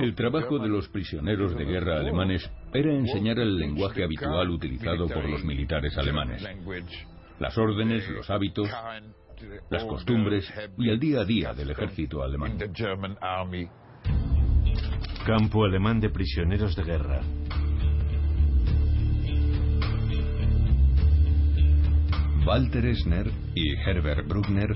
El 0.00 0.14
trabajo 0.16 0.58
de 0.58 0.68
los 0.68 0.88
prisioneros 0.88 1.56
de 1.56 1.64
guerra 1.64 2.00
alemanes 2.00 2.50
era 2.74 2.92
enseñar 2.92 3.38
el 3.38 3.56
lenguaje 3.56 4.02
habitual 4.02 4.50
utilizado 4.50 5.06
por 5.06 5.24
los 5.28 5.44
militares 5.44 5.96
alemanes. 5.96 6.44
Las 7.38 7.56
órdenes, 7.56 8.10
los 8.10 8.28
hábitos, 8.30 8.68
las 9.70 9.84
costumbres 9.84 10.52
y 10.76 10.88
el 10.88 10.98
día 10.98 11.20
a 11.20 11.24
día 11.24 11.54
del 11.54 11.70
ejército 11.70 12.20
alemán. 12.20 12.58
Campo 15.28 15.62
alemán 15.62 16.00
de 16.00 16.08
prisioneros 16.08 16.74
de 16.74 16.84
guerra. 16.84 17.20
Walter 22.46 22.86
Esner 22.86 23.30
y 23.54 23.74
Herbert 23.74 24.26
Bruckner 24.26 24.74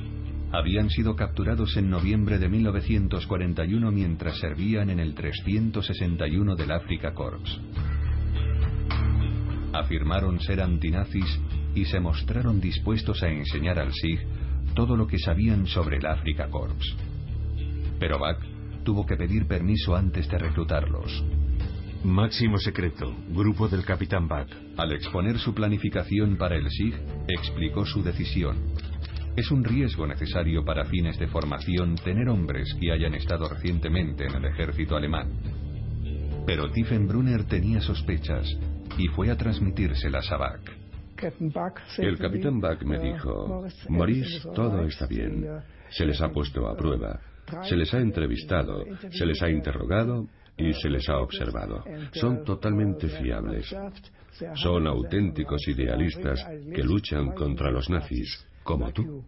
habían 0.52 0.90
sido 0.90 1.16
capturados 1.16 1.75
en 1.78 1.88
noviembre 1.88 2.38
de 2.38 2.50
1941 2.50 3.92
mientras 3.92 4.40
servían 4.40 4.90
en 4.90 5.00
el 5.00 5.14
361 5.14 6.54
del 6.54 6.71
Africa 6.71 7.14
Corps. 7.14 7.59
Afirmaron 9.73 10.38
ser 10.38 10.61
antinazis 10.61 11.40
y 11.75 11.87
se 11.87 11.99
mostraron 11.99 12.61
dispuestos 12.61 13.23
a 13.23 13.28
enseñar 13.30 13.78
al 13.78 13.94
SIG 13.94 14.21
todo 14.75 14.99
lo 14.99 15.06
que 15.06 15.18
sabían 15.18 15.66
sobre 15.66 15.97
el 15.97 16.04
Africa 16.04 16.50
Corps. 16.50 16.94
Pero 17.99 18.18
Bach 18.18 18.51
tuvo 18.83 19.07
que 19.07 19.17
pedir 19.17 19.47
permiso 19.47 19.95
antes 19.95 20.29
de 20.29 20.39
reclutarlos. 20.39 21.25
Máximo 22.05 22.59
secreto, 22.59 23.15
grupo 23.29 23.69
del 23.69 23.85
capitán 23.85 24.27
Bach. 24.27 24.49
Al 24.77 24.93
exponer 24.93 25.39
su 25.39 25.55
planificación 25.55 26.37
para 26.37 26.57
el 26.57 26.69
SIG, 26.69 26.95
explicó 27.29 27.87
su 27.87 28.03
decisión. 28.03 28.57
Es 29.37 29.51
un 29.51 29.62
riesgo 29.62 30.07
necesario 30.07 30.65
para 30.65 30.85
fines 30.85 31.17
de 31.19 31.29
formación 31.29 31.95
tener 31.95 32.29
hombres 32.29 32.75
que 32.81 32.91
hayan 32.91 33.15
estado 33.15 33.49
recientemente 33.49 34.27
en 34.27 34.35
el 34.35 34.45
ejército 34.47 34.97
alemán. 34.97 35.31
Pero 36.45 36.71
Tiefenbrunner 36.73 37.45
tenía 37.45 37.81
sospechas 37.81 38.47
y 38.99 39.07
fue 39.09 39.31
a 39.31 39.37
transmitírselas 39.37 40.31
a 40.33 40.37
Bach. 40.37 40.61
El 41.99 42.19
capitán 42.19 42.61
Bach 42.61 42.83
me 42.83 42.99
dijo, 42.99 43.65
Maurice, 43.89 44.41
todo 44.55 44.83
está 44.83 45.07
bien. 45.07 45.47
Se 45.91 46.05
les 46.05 46.21
ha 46.21 46.31
puesto 46.31 46.69
a 46.69 46.77
prueba. 46.77 47.21
Se 47.68 47.76
les 47.76 47.92
ha 47.92 47.99
entrevistado, 47.99 48.84
se 49.11 49.26
les 49.26 49.42
ha 49.42 49.50
interrogado 49.50 50.26
y 50.56 50.72
se 50.75 50.88
les 50.88 51.08
ha 51.08 51.18
observado. 51.18 51.84
Son 52.12 52.44
totalmente 52.44 53.08
fiables. 53.08 53.75
Son 54.54 54.87
auténticos 54.87 55.66
idealistas 55.68 56.44
que 56.75 56.82
luchan 56.82 57.32
contra 57.32 57.70
los 57.70 57.88
nazis, 57.90 58.46
como 58.62 58.90
tú. 58.92 59.25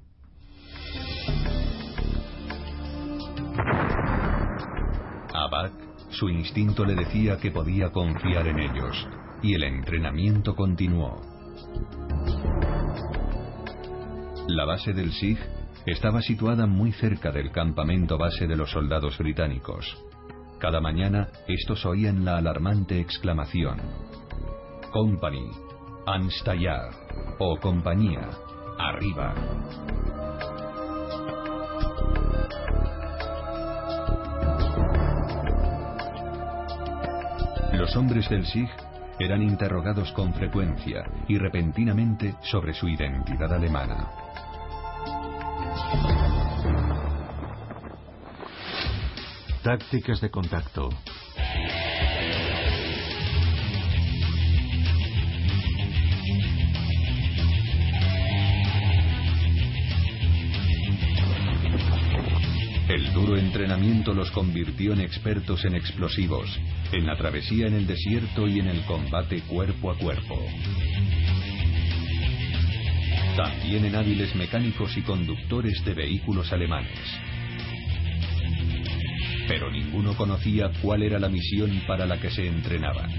A 5.35 5.49
Bach, 5.49 5.73
su 6.11 6.29
instinto 6.29 6.85
le 6.85 6.95
decía 6.95 7.37
que 7.39 7.51
podía 7.51 7.91
confiar 7.91 8.47
en 8.47 8.61
ellos, 8.61 9.07
y 9.43 9.55
el 9.55 9.65
entrenamiento 9.65 10.55
continuó. 10.55 11.21
La 14.49 14.65
base 14.65 14.93
del 14.93 15.13
SIG 15.13 15.39
estaba 15.87 16.23
situada 16.23 16.67
muy 16.67 16.93
cerca 16.93 17.31
del 17.31 17.51
campamento 17.51 18.17
base 18.17 18.47
de 18.47 18.57
los 18.57 18.71
soldados 18.71 19.19
británicos. 19.19 19.97
Cada 20.59 20.81
mañana 20.81 21.29
estos 21.47 21.85
oían 21.85 22.25
la 22.25 22.39
alarmante 22.39 22.99
exclamación 22.99 23.81
Company, 24.93 25.51
Anstayar 26.07 26.91
o 27.39 27.57
compañía, 27.59 28.31
arriba. 28.79 29.35
Los 37.73 37.97
hombres 37.97 38.29
del 38.31 38.47
SIG 38.47 38.71
eran 39.19 39.43
interrogados 39.43 40.13
con 40.13 40.33
frecuencia 40.33 41.05
y 41.29 41.37
repentinamente 41.37 42.37
sobre 42.43 42.73
su 42.73 42.89
identidad 42.89 43.53
alemana. 43.53 44.24
Tácticas 49.63 50.21
de 50.21 50.31
contacto. 50.31 50.91
El 62.89 63.13
duro 63.13 63.39
entrenamiento 63.39 64.13
los 64.13 64.31
convirtió 64.31 64.93
en 64.93 65.01
expertos 65.01 65.65
en 65.65 65.75
explosivos, 65.75 66.49
en 66.93 67.07
la 67.07 67.17
travesía 67.17 67.67
en 67.67 67.75
el 67.75 67.87
desierto 67.87 68.47
y 68.47 68.61
en 68.61 68.69
el 68.69 68.85
combate 68.85 69.41
cuerpo 69.49 69.91
a 69.91 69.99
cuerpo. 69.99 70.39
También 73.37 73.85
en 73.85 73.97
hábiles 73.97 74.35
mecánicos 74.37 74.97
y 74.97 75.03
conductores 75.03 75.85
de 75.85 75.95
vehículos 75.95 76.53
alemanes 76.53 76.99
pero 79.49 79.71
ninguno 79.71 80.17
conocía 80.17 80.71
cuál 80.83 81.03
era 81.03 81.19
la 81.19 81.29
misión 81.29 81.71
para 81.87 82.07
la 82.07 82.19
que 82.19 82.31
se 82.31 82.47
entrenaban. 82.47 83.11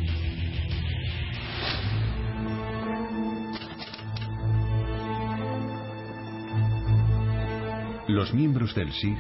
Los 8.08 8.34
miembros 8.34 8.76
del 8.76 8.92
SIG 8.92 9.18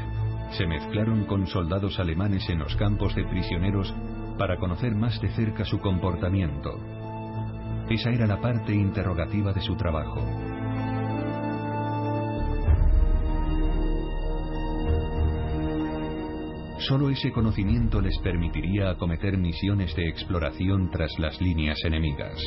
se 0.51 0.67
mezclaron 0.67 1.25
con 1.25 1.47
soldados 1.47 1.99
alemanes 1.99 2.47
en 2.49 2.59
los 2.59 2.75
campos 2.75 3.15
de 3.15 3.25
prisioneros 3.25 3.93
para 4.37 4.57
conocer 4.57 4.93
más 4.93 5.19
de 5.21 5.29
cerca 5.29 5.65
su 5.65 5.79
comportamiento. 5.79 6.79
Esa 7.89 8.11
era 8.11 8.27
la 8.27 8.39
parte 8.39 8.73
interrogativa 8.73 9.53
de 9.53 9.61
su 9.61 9.75
trabajo. 9.75 10.54
Solo 16.87 17.09
ese 17.09 17.31
conocimiento 17.31 17.99
les 17.99 18.15
permitiría 18.19 18.91
acometer 18.91 19.39
misiones 19.39 19.95
de 19.95 20.07
exploración 20.07 20.91
tras 20.91 21.09
las 21.17 21.41
líneas 21.41 21.79
enemigas. 21.83 22.39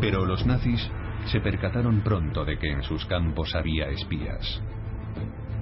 Pero 0.00 0.26
los 0.26 0.44
nazis 0.44 0.90
se 1.26 1.40
percataron 1.40 2.00
pronto 2.00 2.44
de 2.44 2.58
que 2.58 2.72
en 2.72 2.82
sus 2.82 3.06
campos 3.06 3.54
había 3.54 3.90
espías. 3.90 4.60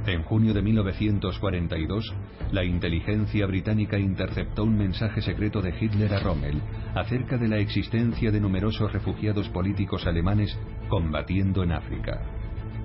En 0.08 0.22
junio 0.22 0.54
de 0.54 0.62
1942, 0.62 2.14
la 2.50 2.64
inteligencia 2.64 3.44
británica 3.46 3.98
interceptó 3.98 4.64
un 4.64 4.78
mensaje 4.78 5.20
secreto 5.20 5.60
de 5.60 5.74
Hitler 5.78 6.14
a 6.14 6.20
Rommel 6.20 6.62
acerca 6.94 7.36
de 7.36 7.46
la 7.46 7.58
existencia 7.58 8.30
de 8.30 8.40
numerosos 8.40 8.90
refugiados 8.90 9.50
políticos 9.50 10.06
alemanes 10.06 10.58
combatiendo 10.88 11.62
en 11.62 11.72
África, 11.72 12.22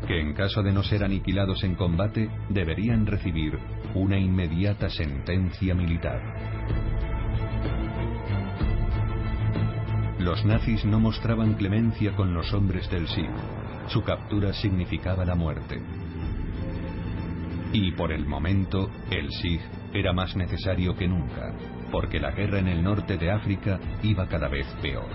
que 0.06 0.20
en 0.20 0.34
caso 0.34 0.64
de 0.64 0.74
no 0.74 0.84
ser 0.84 1.02
aniquilados 1.06 1.64
en 1.64 1.76
combate 1.76 2.30
deberían 2.50 3.06
recibir 3.06 3.58
una 3.96 4.20
inmediata 4.20 4.90
sentencia 4.90 5.74
militar. 5.74 6.22
Los 10.20 10.44
nazis 10.44 10.84
no 10.84 11.00
mostraban 11.00 11.54
clemencia 11.54 12.18
con 12.18 12.34
los 12.34 12.54
hombres 12.54 12.90
del 12.90 13.08
SIG. 13.08 13.30
Su 13.88 14.04
captura 14.04 14.52
significaba 14.52 15.24
la 15.24 15.36
muerte. 15.36 15.82
Y 17.76 17.92
por 17.94 18.12
el 18.12 18.28
momento, 18.28 18.88
el 19.10 19.32
SIG 19.32 19.60
era 19.96 20.14
más 20.14 20.36
necesario 20.36 20.96
que 20.96 21.08
nunca, 21.08 21.56
porque 21.92 22.20
la 22.20 22.30
guerra 22.30 22.60
en 22.60 22.68
el 22.68 22.84
norte 22.84 23.18
de 23.18 23.32
África 23.32 23.80
iba 24.04 24.28
cada 24.28 24.48
vez 24.48 24.68
peor. 24.80 25.10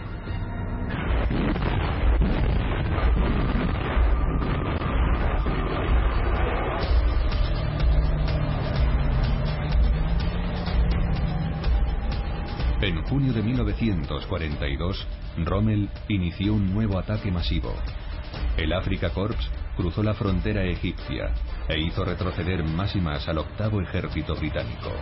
En 12.80 13.02
junio 13.04 13.32
de 13.32 13.42
1942, 13.42 15.06
Rommel 15.44 15.88
inició 16.08 16.54
un 16.54 16.74
nuevo 16.74 16.98
ataque 16.98 17.30
masivo. 17.30 17.72
El 18.56 18.72
Afrika 18.72 19.10
Corps 19.10 19.48
cruzó 19.78 20.02
la 20.02 20.12
frontera 20.12 20.64
egipcia 20.64 21.32
e 21.68 21.78
hizo 21.78 22.04
retroceder 22.04 22.64
más 22.64 22.96
y 22.96 23.00
más 23.00 23.28
al 23.28 23.38
octavo 23.38 23.80
ejército 23.80 24.34
británico. 24.34 24.92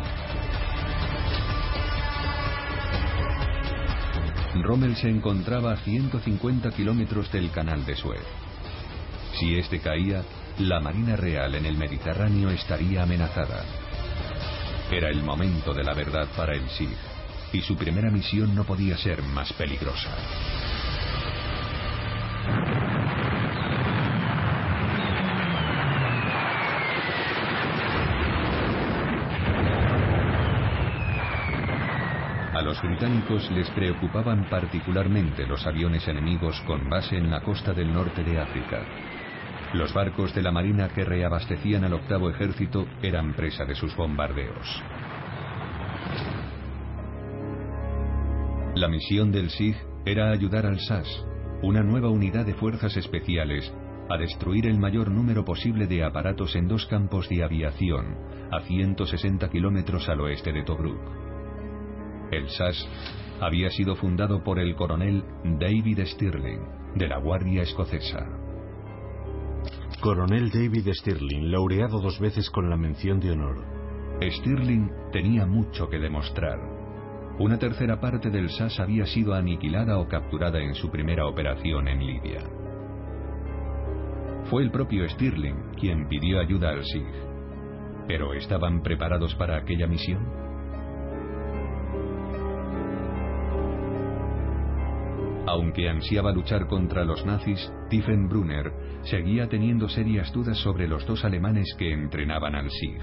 Rommel 4.62 4.94
se 4.96 5.08
encontraba 5.08 5.72
a 5.72 5.76
150 5.78 6.70
kilómetros 6.72 7.32
del 7.32 7.50
canal 7.50 7.86
de 7.86 7.96
Suez. 7.96 8.22
Si 9.38 9.58
este 9.58 9.80
caía, 9.80 10.22
la 10.58 10.80
Marina 10.80 11.16
Real 11.16 11.54
en 11.54 11.64
el 11.64 11.78
Mediterráneo 11.78 12.50
estaría 12.50 13.02
amenazada. 13.02 13.64
Era 14.90 15.08
el 15.08 15.22
momento 15.22 15.72
de 15.72 15.84
la 15.84 15.94
verdad 15.94 16.28
para 16.36 16.54
el 16.54 16.68
SIG, 16.68 16.96
y 17.54 17.62
su 17.62 17.76
primera 17.76 18.10
misión 18.10 18.54
no 18.54 18.64
podía 18.64 18.98
ser 18.98 19.22
más 19.22 19.50
peligrosa. 19.54 20.10
los 32.66 32.82
británicos 32.82 33.48
les 33.52 33.70
preocupaban 33.70 34.50
particularmente 34.50 35.46
los 35.46 35.64
aviones 35.68 36.08
enemigos 36.08 36.60
con 36.66 36.90
base 36.90 37.16
en 37.16 37.30
la 37.30 37.40
costa 37.40 37.72
del 37.72 37.94
norte 37.94 38.24
de 38.24 38.40
África. 38.40 38.84
Los 39.72 39.94
barcos 39.94 40.34
de 40.34 40.42
la 40.42 40.50
Marina 40.50 40.88
que 40.88 41.04
reabastecían 41.04 41.84
al 41.84 41.92
octavo 41.92 42.28
ejército 42.28 42.88
eran 43.02 43.34
presa 43.34 43.64
de 43.64 43.76
sus 43.76 43.94
bombardeos. 43.94 44.82
La 48.74 48.88
misión 48.88 49.30
del 49.30 49.50
SIG 49.50 49.76
era 50.04 50.32
ayudar 50.32 50.66
al 50.66 50.80
SAS, 50.80 51.06
una 51.62 51.84
nueva 51.84 52.10
unidad 52.10 52.44
de 52.44 52.54
fuerzas 52.54 52.96
especiales, 52.96 53.72
a 54.10 54.18
destruir 54.18 54.66
el 54.66 54.80
mayor 54.80 55.12
número 55.12 55.44
posible 55.44 55.86
de 55.86 56.02
aparatos 56.02 56.56
en 56.56 56.66
dos 56.66 56.86
campos 56.86 57.28
de 57.28 57.44
aviación, 57.44 58.16
a 58.50 58.60
160 58.62 59.48
kilómetros 59.50 60.08
al 60.08 60.20
oeste 60.20 60.52
de 60.52 60.64
Tobruk. 60.64 61.25
El 62.30 62.48
SAS 62.50 62.88
había 63.40 63.70
sido 63.70 63.94
fundado 63.94 64.42
por 64.42 64.58
el 64.58 64.74
coronel 64.74 65.22
David 65.44 66.00
Stirling, 66.04 66.60
de 66.94 67.08
la 67.08 67.18
Guardia 67.18 67.62
Escocesa. 67.62 68.26
Coronel 70.00 70.50
David 70.50 70.88
Stirling, 70.92 71.50
laureado 71.50 72.00
dos 72.00 72.18
veces 72.18 72.50
con 72.50 72.68
la 72.68 72.76
mención 72.76 73.20
de 73.20 73.30
honor. 73.30 73.64
Stirling 74.20 74.90
tenía 75.12 75.46
mucho 75.46 75.88
que 75.88 75.98
demostrar. 75.98 76.58
Una 77.38 77.58
tercera 77.58 78.00
parte 78.00 78.30
del 78.30 78.48
SAS 78.50 78.80
había 78.80 79.04
sido 79.06 79.34
aniquilada 79.34 79.98
o 79.98 80.08
capturada 80.08 80.58
en 80.58 80.74
su 80.74 80.90
primera 80.90 81.26
operación 81.26 81.86
en 81.86 82.06
Libia. 82.06 82.40
Fue 84.44 84.62
el 84.62 84.70
propio 84.70 85.08
Stirling 85.08 85.72
quien 85.78 86.08
pidió 86.08 86.40
ayuda 86.40 86.70
al 86.70 86.84
SIG. 86.84 87.06
¿Pero 88.08 88.32
estaban 88.34 88.82
preparados 88.82 89.34
para 89.34 89.58
aquella 89.58 89.86
misión? 89.86 90.45
Aunque 95.46 95.88
ansiaba 95.88 96.32
luchar 96.32 96.66
contra 96.66 97.04
los 97.04 97.24
nazis, 97.24 97.70
Tiefenbrunner 97.88 98.72
seguía 99.02 99.48
teniendo 99.48 99.88
serias 99.88 100.32
dudas 100.32 100.58
sobre 100.58 100.88
los 100.88 101.06
dos 101.06 101.24
alemanes 101.24 101.74
que 101.78 101.92
entrenaban 101.92 102.54
al 102.54 102.70
SIG. 102.70 103.00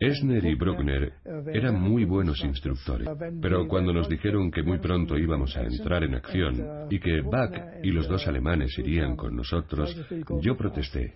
Esner 0.00 0.44
y 0.44 0.54
Bruckner 0.56 1.12
eran 1.52 1.80
muy 1.80 2.04
buenos 2.04 2.42
instructores, 2.42 3.08
pero 3.40 3.68
cuando 3.68 3.92
nos 3.92 4.08
dijeron 4.08 4.50
que 4.50 4.64
muy 4.64 4.78
pronto 4.78 5.16
íbamos 5.16 5.56
a 5.56 5.62
entrar 5.62 6.02
en 6.02 6.16
acción 6.16 6.88
y 6.90 6.98
que 6.98 7.20
Bach 7.20 7.52
y 7.82 7.92
los 7.92 8.08
dos 8.08 8.26
alemanes 8.26 8.76
irían 8.78 9.14
con 9.14 9.36
nosotros, 9.36 9.96
yo 10.40 10.56
protesté. 10.56 11.14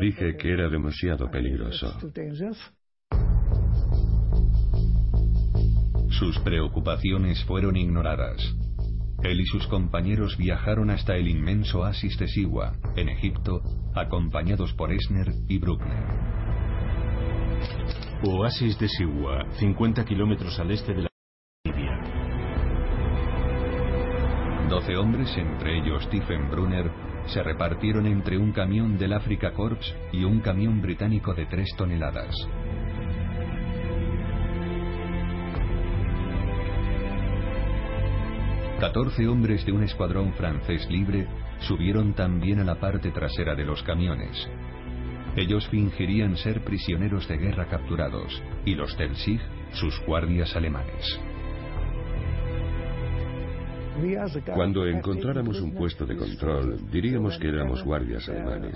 Dije 0.00 0.36
que 0.36 0.52
era 0.52 0.68
demasiado 0.68 1.30
peligroso. 1.30 1.96
Sus 6.20 6.38
preocupaciones 6.40 7.42
fueron 7.44 7.78
ignoradas. 7.78 8.54
Él 9.22 9.40
y 9.40 9.46
sus 9.46 9.66
compañeros 9.68 10.36
viajaron 10.36 10.90
hasta 10.90 11.16
el 11.16 11.28
inmenso 11.28 11.80
oasis 11.80 12.18
de 12.18 12.28
Siwa, 12.28 12.74
en 12.94 13.08
Egipto, 13.08 13.62
acompañados 13.94 14.74
por 14.74 14.92
Esner 14.92 15.32
y 15.48 15.56
Bruckner. 15.56 16.04
Oasis 18.22 18.78
de 18.78 18.88
Siwa, 18.88 19.50
50 19.52 20.04
kilómetros 20.04 20.60
al 20.60 20.72
este 20.72 20.92
de 20.92 21.02
la 21.04 21.08
Libia. 21.64 21.98
Doce 24.68 24.98
hombres, 24.98 25.34
entre 25.38 25.78
ellos 25.78 26.04
Stephen 26.04 26.50
Brunner, 26.50 26.92
se 27.28 27.42
repartieron 27.42 28.06
entre 28.06 28.36
un 28.36 28.52
camión 28.52 28.98
del 28.98 29.14
Africa 29.14 29.54
Corps 29.54 29.96
y 30.12 30.24
un 30.24 30.40
camión 30.40 30.82
británico 30.82 31.32
de 31.32 31.46
tres 31.46 31.70
toneladas. 31.78 32.36
14 38.80 39.28
hombres 39.28 39.66
de 39.66 39.72
un 39.72 39.82
escuadrón 39.82 40.32
francés 40.32 40.88
libre 40.88 41.26
subieron 41.60 42.14
también 42.14 42.60
a 42.60 42.64
la 42.64 42.80
parte 42.80 43.10
trasera 43.10 43.54
de 43.54 43.66
los 43.66 43.82
camiones. 43.82 44.48
Ellos 45.36 45.68
fingirían 45.68 46.34
ser 46.38 46.64
prisioneros 46.64 47.28
de 47.28 47.36
guerra 47.36 47.66
capturados 47.66 48.42
y 48.64 48.74
los 48.74 48.96
del 48.96 49.14
SIG 49.16 49.38
sus 49.72 50.00
guardias 50.06 50.56
alemanes. 50.56 51.20
Cuando 54.54 54.86
encontráramos 54.86 55.60
un 55.60 55.74
puesto 55.74 56.06
de 56.06 56.16
control, 56.16 56.90
diríamos 56.90 57.36
que 57.38 57.48
éramos 57.48 57.84
guardias 57.84 58.26
alemanes, 58.30 58.74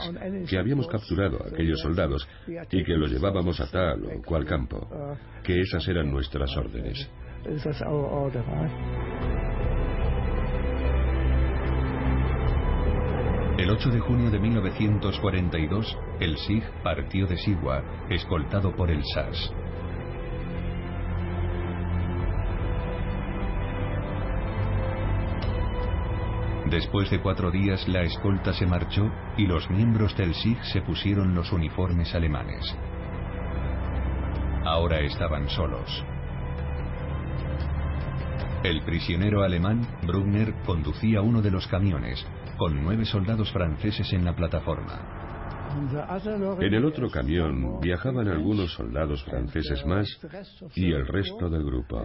que 0.51 0.59
habíamos 0.59 0.87
capturado 0.87 1.43
a 1.43 1.49
aquellos 1.49 1.81
soldados 1.81 2.29
y 2.47 2.85
que 2.85 2.93
los 2.95 3.11
llevábamos 3.11 3.59
a 3.59 3.71
tal 3.71 4.05
o 4.05 4.23
cual 4.23 4.45
campo, 4.45 4.87
que 5.43 5.63
esas 5.63 5.89
eran 5.89 6.11
nuestras 6.11 6.55
órdenes. 6.59 7.09
El 13.57 13.71
8 13.71 13.91
de 13.91 14.01
junio 14.01 14.33
de 14.33 14.41
1942, 14.41 15.97
el 16.19 16.37
SIG 16.39 16.65
partió 16.83 17.25
de 17.29 17.37
Siwa, 17.37 17.85
escoltado 18.11 18.75
por 18.75 18.91
el 18.91 19.01
SAS. 19.05 19.53
Después 26.69 27.09
de 27.11 27.21
cuatro 27.21 27.53
días, 27.53 27.87
la 27.87 28.03
escolta 28.03 28.53
se 28.53 28.67
marchó 28.67 29.09
y 29.37 29.47
los 29.47 29.71
miembros 29.71 30.17
del 30.17 30.35
SIG 30.35 30.59
se 30.65 30.83
pusieron 30.83 31.37
los 31.37 31.53
uniformes 31.53 32.13
alemanes. 32.13 32.77
Ahora 34.65 34.99
estaban 34.99 35.49
solos. 35.49 36.05
El 38.65 38.83
prisionero 38.83 39.45
alemán, 39.45 39.87
Brugner, 40.05 40.55
conducía 40.67 41.21
uno 41.21 41.41
de 41.41 41.53
los 41.53 41.69
camiones, 41.69 42.27
con 42.57 42.83
nueve 42.83 43.05
soldados 43.05 43.51
franceses 43.53 44.13
en 44.13 44.25
la 44.25 44.35
plataforma. 44.35 45.25
En 46.61 46.75
el 46.75 46.85
otro 46.85 47.11
camión 47.11 47.81
viajaban 47.81 48.29
algunos 48.29 48.73
soldados 48.75 49.25
franceses 49.25 49.85
más 49.87 50.07
y 50.75 50.93
el 50.93 51.07
resto 51.07 51.51
del 51.51 51.65
grupo. 51.65 52.01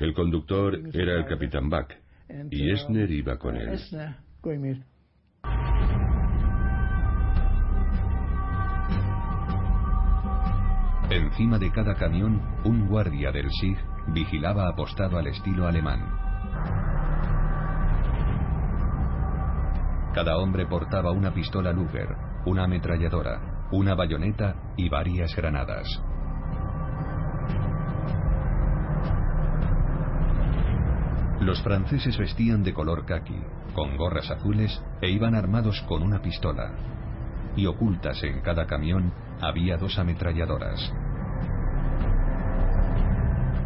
El 0.00 0.14
conductor 0.14 0.78
era 0.94 1.18
el 1.18 1.26
capitán 1.26 1.68
Bach 1.68 1.92
y 2.50 2.72
Esner 2.72 3.10
iba 3.10 3.36
con 3.36 3.56
él. 3.56 3.78
Encima 11.10 11.58
de 11.58 11.70
cada 11.72 11.94
camión, 11.94 12.40
un 12.64 12.86
guardia 12.86 13.32
del 13.32 13.50
SIG 13.50 13.78
vigilaba 14.12 14.68
apostado 14.68 15.18
al 15.18 15.26
estilo 15.26 15.66
alemán. 15.66 16.27
Cada 20.18 20.36
hombre 20.36 20.66
portaba 20.66 21.12
una 21.12 21.32
pistola 21.32 21.70
Luger, 21.70 22.08
una 22.44 22.64
ametralladora, 22.64 23.68
una 23.70 23.94
bayoneta 23.94 24.72
y 24.76 24.88
varias 24.88 25.32
granadas. 25.36 25.86
Los 31.38 31.62
franceses 31.62 32.18
vestían 32.18 32.64
de 32.64 32.74
color 32.74 33.06
khaki, 33.06 33.40
con 33.72 33.96
gorras 33.96 34.28
azules 34.28 34.82
e 35.00 35.08
iban 35.08 35.36
armados 35.36 35.80
con 35.82 36.02
una 36.02 36.20
pistola. 36.20 36.72
Y 37.54 37.66
ocultas 37.66 38.20
en 38.24 38.40
cada 38.40 38.66
camión 38.66 39.12
había 39.40 39.76
dos 39.76 40.00
ametralladoras. 40.00 40.92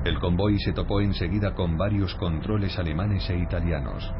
El 0.05 0.19
convoy 0.19 0.59
se 0.59 0.75
topó 0.75 1.01
enseguida 1.01 1.55
con 1.55 1.79
varios 1.79 2.15
controles 2.17 2.79
alemanes 2.79 3.31
e 3.31 3.39
italianos 3.39 4.13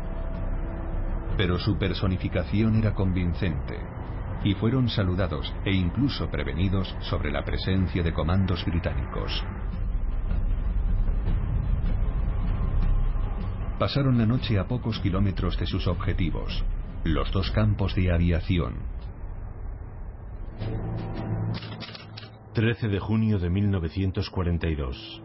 pero 1.37 1.59
su 1.59 1.79
personificación 1.79 2.77
era 2.77 2.95
convincente, 2.95 3.79
y 4.45 4.55
fueron 4.55 4.89
saludados 4.89 5.53
e 5.65 5.73
incluso 5.73 6.29
prevenidos 6.31 6.95
sobre 7.01 7.31
la 7.31 7.45
presencia 7.45 8.03
de 8.03 8.13
comandos 8.13 8.65
británicos. 8.65 9.45
Pasaron 13.79 14.19
la 14.19 14.27
noche 14.27 14.59
a 14.59 14.69
pocos 14.69 15.01
kilómetros 15.01 15.59
de 15.59 15.67
sus 15.67 15.87
objetivos, 15.89 16.65
los 17.05 17.33
dos 17.33 17.51
campos 17.51 17.95
de 17.97 18.13
aviación. 18.13 18.75
13 22.55 22.89
de 22.89 22.99
junio 23.01 23.39
de 23.39 23.51
1942. 23.51 25.23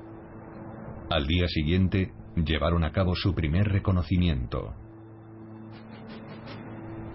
Al 1.10 1.28
día 1.28 1.48
siguiente, 1.48 2.14
llevaron 2.36 2.84
a 2.84 2.92
cabo 2.92 3.16
su 3.16 3.36
primer 3.36 3.68
reconocimiento. 3.68 4.74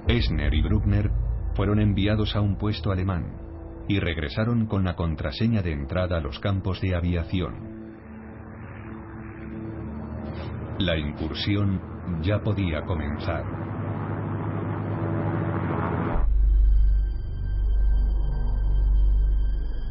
Esner 0.08 0.52
y 0.52 0.62
Bruckner 0.62 1.10
fueron 1.54 1.80
enviados 1.80 2.34
a 2.34 2.40
un 2.40 2.56
puesto 2.56 2.90
alemán 2.90 3.36
y 3.88 4.00
regresaron 4.00 4.66
con 4.66 4.84
la 4.84 4.96
contraseña 4.96 5.62
de 5.62 5.72
entrada 5.72 6.18
a 6.18 6.20
los 6.20 6.38
campos 6.40 6.80
de 6.80 6.94
aviación. 6.94 7.72
La 10.78 10.98
incursión 10.98 11.80
ya 12.22 12.42
podía 12.42 12.82
comenzar. 12.82 13.44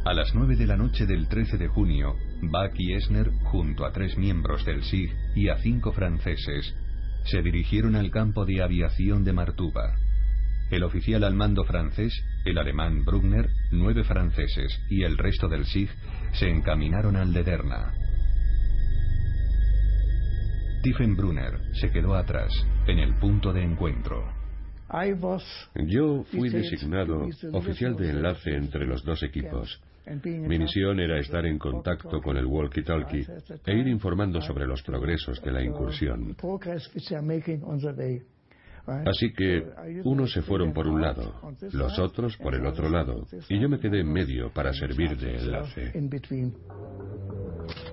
A 0.04 0.14
las 0.14 0.34
9 0.34 0.56
de 0.56 0.66
la 0.66 0.76
noche 0.76 1.06
del 1.06 1.28
13 1.28 1.56
de 1.56 1.68
junio, 1.68 2.16
Bach 2.42 2.72
y 2.76 2.92
Esner, 2.94 3.30
junto 3.44 3.86
a 3.86 3.92
tres 3.92 4.18
miembros 4.18 4.64
del 4.64 4.82
SIG 4.82 5.10
y 5.36 5.48
a 5.48 5.56
cinco 5.58 5.92
franceses, 5.92 6.74
se 7.24 7.40
dirigieron 7.40 7.94
al 7.94 8.10
campo 8.10 8.44
de 8.44 8.62
aviación 8.62 9.24
de 9.24 9.32
Martuba. 9.32 9.94
El 10.72 10.84
oficial 10.84 11.22
al 11.24 11.34
mando 11.34 11.64
francés 11.64 12.24
el 12.46 12.56
alemán 12.56 13.04
Bruckner, 13.04 13.46
nueve 13.72 14.04
franceses 14.04 14.80
y 14.88 15.02
el 15.02 15.18
resto 15.18 15.46
del 15.46 15.66
SIG 15.66 15.90
se 16.32 16.48
encaminaron 16.48 17.14
al 17.14 17.30
de 17.34 17.44
Derna. 17.44 17.92
Tiefenbrunner 20.82 21.60
se 21.74 21.90
quedó 21.90 22.14
atrás, 22.14 22.50
en 22.86 23.00
el 23.00 23.16
punto 23.16 23.52
de 23.52 23.62
encuentro. 23.62 24.24
Yo 25.74 26.24
fui 26.24 26.48
designado 26.48 27.28
oficial 27.52 27.94
de 27.94 28.08
enlace 28.08 28.56
entre 28.56 28.86
los 28.86 29.04
dos 29.04 29.22
equipos. 29.22 29.78
Mi 30.24 30.58
misión 30.58 31.00
era 31.00 31.20
estar 31.20 31.44
en 31.44 31.58
contacto 31.58 32.22
con 32.22 32.38
el 32.38 32.46
walkie-talkie 32.46 33.60
e 33.66 33.74
ir 33.76 33.88
informando 33.88 34.40
sobre 34.40 34.66
los 34.66 34.82
progresos 34.82 35.38
de 35.42 35.52
la 35.52 35.62
incursión. 35.62 36.34
Así 38.86 39.32
que 39.32 39.64
unos 40.04 40.32
se 40.32 40.42
fueron 40.42 40.72
por 40.72 40.88
un 40.88 41.00
lado, 41.00 41.34
los 41.72 41.98
otros 41.98 42.36
por 42.36 42.54
el 42.54 42.66
otro 42.66 42.88
lado, 42.88 43.26
y 43.48 43.60
yo 43.60 43.68
me 43.68 43.78
quedé 43.78 44.00
en 44.00 44.12
medio 44.12 44.52
para 44.52 44.72
servir 44.72 45.16
de 45.16 45.36
enlace. 45.36 45.92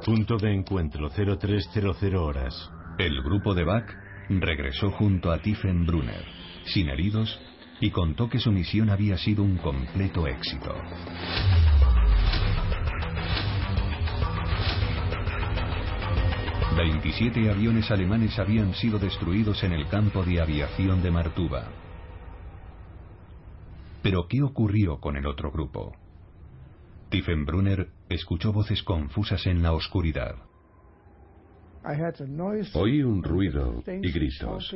Punto 0.03 0.37
de 0.37 0.53
encuentro 0.53 1.09
0300 1.09 2.03
horas. 2.15 2.71
El 2.97 3.21
grupo 3.21 3.53
de 3.53 3.63
Bach 3.63 3.85
regresó 4.29 4.91
junto 4.91 5.31
a 5.31 5.41
Tiefenbrunner, 5.41 6.25
sin 6.65 6.89
heridos, 6.89 7.39
y 7.81 7.91
contó 7.91 8.27
que 8.27 8.39
su 8.39 8.51
misión 8.51 8.89
había 8.89 9.17
sido 9.17 9.43
un 9.43 9.57
completo 9.57 10.27
éxito. 10.27 10.75
27 16.79 17.49
aviones 17.49 17.91
alemanes 17.91 18.39
habían 18.39 18.73
sido 18.73 18.97
destruidos 18.99 19.63
en 19.63 19.73
el 19.73 19.89
campo 19.89 20.23
de 20.23 20.39
aviación 20.39 21.03
de 21.03 21.11
Martuba. 21.11 21.67
Pero 24.01 24.27
¿qué 24.29 24.41
ocurrió 24.41 24.97
con 24.97 25.17
el 25.17 25.27
otro 25.27 25.51
grupo? 25.51 25.91
Tiefenbrunner 27.09 27.89
escuchó 28.07 28.53
voces 28.53 28.81
confusas 28.83 29.45
en 29.45 29.61
la 29.61 29.73
oscuridad. 29.73 30.35
Oí 32.75 33.03
un 33.03 33.23
ruido 33.23 33.83
y 33.85 34.11
gritos. 34.13 34.73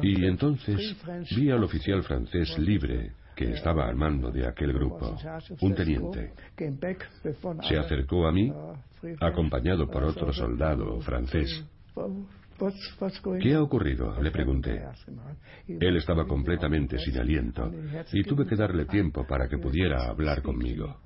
Y 0.00 0.26
entonces 0.26 0.96
vi 1.36 1.50
al 1.50 1.64
oficial 1.64 2.04
francés 2.04 2.56
libre 2.56 3.14
que 3.34 3.52
estaba 3.52 3.88
al 3.88 3.96
mando 3.96 4.30
de 4.30 4.46
aquel 4.46 4.72
grupo, 4.72 5.16
un 5.60 5.74
teniente. 5.74 6.32
Se 7.68 7.78
acercó 7.78 8.26
a 8.26 8.32
mí, 8.32 8.52
acompañado 9.20 9.88
por 9.90 10.04
otro 10.04 10.32
soldado 10.32 11.00
francés. 11.00 11.64
¿Qué 13.40 13.54
ha 13.54 13.62
ocurrido? 13.62 14.20
Le 14.22 14.30
pregunté. 14.30 14.80
Él 15.66 15.96
estaba 15.96 16.26
completamente 16.26 16.98
sin 16.98 17.18
aliento 17.18 17.70
y 18.12 18.22
tuve 18.22 18.46
que 18.46 18.56
darle 18.56 18.86
tiempo 18.86 19.26
para 19.26 19.48
que 19.48 19.58
pudiera 19.58 20.08
hablar 20.08 20.42
conmigo. 20.42 21.00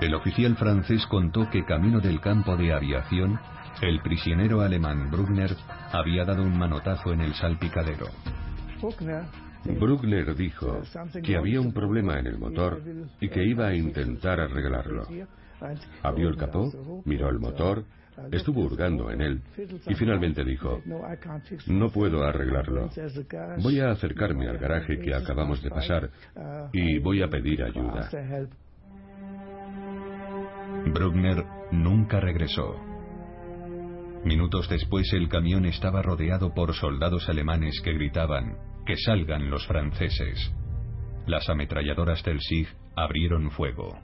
El 0.00 0.14
oficial 0.14 0.56
francés 0.56 1.06
contó 1.06 1.48
que 1.48 1.64
camino 1.64 2.00
del 2.00 2.20
campo 2.20 2.54
de 2.56 2.72
aviación, 2.72 3.40
el 3.82 4.00
prisionero 4.00 4.60
alemán 4.60 5.10
Bruckner 5.10 5.50
había 5.92 6.24
dado 6.24 6.42
un 6.42 6.58
manotazo 6.58 7.12
en 7.12 7.20
el 7.20 7.34
salpicadero. 7.34 8.06
Bruckner 9.64 10.34
dijo 10.34 10.82
que 11.22 11.36
había 11.36 11.60
un 11.60 11.72
problema 11.72 12.18
en 12.18 12.26
el 12.26 12.38
motor 12.38 12.80
y 13.20 13.28
que 13.28 13.44
iba 13.44 13.68
a 13.68 13.74
intentar 13.74 14.40
arreglarlo. 14.40 15.06
Abrió 16.02 16.28
el 16.28 16.36
capó, 16.36 16.70
miró 17.04 17.28
el 17.28 17.38
motor, 17.38 17.84
estuvo 18.30 18.62
hurgando 18.62 19.10
en 19.10 19.20
él 19.20 19.42
y 19.86 19.94
finalmente 19.94 20.44
dijo, 20.44 20.80
no 21.66 21.90
puedo 21.90 22.24
arreglarlo. 22.24 22.90
Voy 23.62 23.80
a 23.80 23.90
acercarme 23.90 24.48
al 24.48 24.58
garaje 24.58 24.98
que 24.98 25.14
acabamos 25.14 25.62
de 25.62 25.70
pasar 25.70 26.10
y 26.72 26.98
voy 26.98 27.22
a 27.22 27.28
pedir 27.28 27.62
ayuda. 27.62 28.08
Bruckner 30.92 31.44
nunca 31.72 32.20
regresó. 32.20 32.95
Minutos 34.24 34.68
después 34.68 35.12
el 35.12 35.28
camión 35.28 35.66
estaba 35.66 36.02
rodeado 36.02 36.52
por 36.52 36.74
soldados 36.74 37.28
alemanes 37.28 37.80
que 37.82 37.92
gritaban, 37.92 38.56
que 38.84 38.96
salgan 38.96 39.50
los 39.50 39.66
franceses. 39.66 40.52
Las 41.26 41.48
ametralladoras 41.48 42.22
del 42.22 42.40
SIG 42.40 42.68
abrieron 42.96 43.50
fuego. 43.50 43.98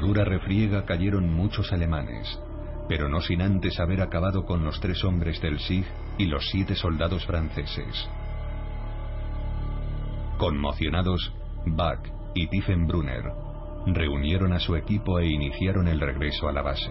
Dura 0.00 0.24
refriega 0.24 0.84
cayeron 0.84 1.32
muchos 1.32 1.72
alemanes, 1.72 2.40
pero 2.88 3.08
no 3.08 3.20
sin 3.20 3.42
antes 3.42 3.78
haber 3.78 4.00
acabado 4.00 4.44
con 4.44 4.64
los 4.64 4.80
tres 4.80 5.04
hombres 5.04 5.40
del 5.40 5.60
SIG 5.60 5.84
y 6.18 6.26
los 6.26 6.48
siete 6.50 6.74
soldados 6.74 7.24
franceses. 7.26 8.08
Conmocionados, 10.38 11.32
Bach 11.66 12.00
y 12.34 12.48
Tiefenbrunner 12.48 13.24
reunieron 13.86 14.52
a 14.52 14.58
su 14.58 14.74
equipo 14.74 15.18
e 15.18 15.26
iniciaron 15.28 15.86
el 15.86 16.00
regreso 16.00 16.48
a 16.48 16.52
la 16.52 16.62
base. 16.62 16.90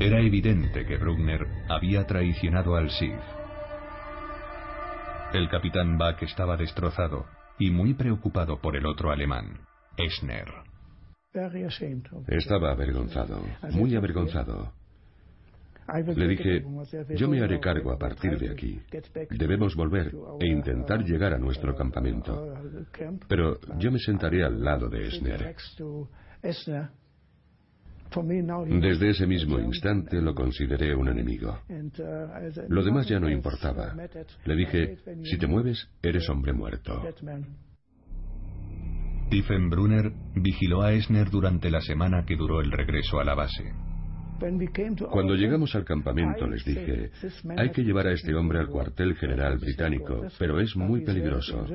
Era 0.00 0.20
evidente 0.20 0.86
que 0.86 0.96
Bruckner 0.96 1.46
había 1.68 2.06
traicionado 2.06 2.76
al 2.76 2.90
SIG. 2.90 3.18
El 5.32 5.48
capitán 5.48 5.98
Bach 5.98 6.22
estaba 6.22 6.56
destrozado 6.56 7.37
y 7.58 7.70
muy 7.70 7.94
preocupado 7.94 8.60
por 8.60 8.76
el 8.76 8.86
otro 8.86 9.10
alemán, 9.10 9.58
Esner. 9.96 10.48
Estaba 12.28 12.72
avergonzado, 12.72 13.42
muy 13.72 13.94
avergonzado. 13.94 14.72
Le 16.14 16.28
dije, 16.28 16.64
yo 17.16 17.28
me 17.28 17.42
haré 17.42 17.60
cargo 17.60 17.92
a 17.92 17.98
partir 17.98 18.38
de 18.38 18.50
aquí. 18.50 18.80
Debemos 19.30 19.74
volver 19.74 20.12
e 20.38 20.46
intentar 20.46 21.02
llegar 21.02 21.32
a 21.32 21.38
nuestro 21.38 21.74
campamento. 21.74 22.54
Pero 23.26 23.58
yo 23.78 23.90
me 23.90 23.98
sentaré 23.98 24.44
al 24.44 24.62
lado 24.62 24.88
de 24.88 25.06
Esner. 25.06 25.54
Desde 28.80 29.10
ese 29.10 29.26
mismo 29.26 29.58
instante 29.58 30.20
lo 30.20 30.34
consideré 30.34 30.94
un 30.94 31.08
enemigo. 31.08 31.60
Lo 32.68 32.82
demás 32.82 33.06
ya 33.08 33.20
no 33.20 33.28
importaba. 33.28 33.94
Le 34.44 34.56
dije, 34.56 34.96
si 35.24 35.38
te 35.38 35.46
mueves, 35.46 35.88
eres 36.02 36.28
hombre 36.28 36.52
muerto. 36.52 37.02
Tiefenbrunner 39.30 40.12
vigiló 40.34 40.82
a 40.82 40.92
Esner 40.92 41.28
durante 41.28 41.70
la 41.70 41.80
semana 41.80 42.24
que 42.24 42.36
duró 42.36 42.60
el 42.62 42.70
regreso 42.70 43.20
a 43.20 43.24
la 43.24 43.34
base. 43.34 43.74
Cuando 45.10 45.34
llegamos 45.34 45.74
al 45.74 45.84
campamento 45.84 46.46
les 46.46 46.64
dije, 46.64 47.10
hay 47.56 47.70
que 47.70 47.82
llevar 47.82 48.06
a 48.06 48.12
este 48.12 48.34
hombre 48.34 48.60
al 48.60 48.68
cuartel 48.68 49.16
general 49.16 49.58
británico, 49.58 50.26
pero 50.38 50.60
es 50.60 50.76
muy 50.76 51.04
peligroso. 51.04 51.66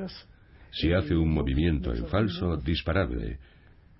Si 0.72 0.92
hace 0.92 1.14
un 1.14 1.32
movimiento 1.32 1.94
en 1.94 2.06
falso, 2.06 2.56
disparadle. 2.56 3.38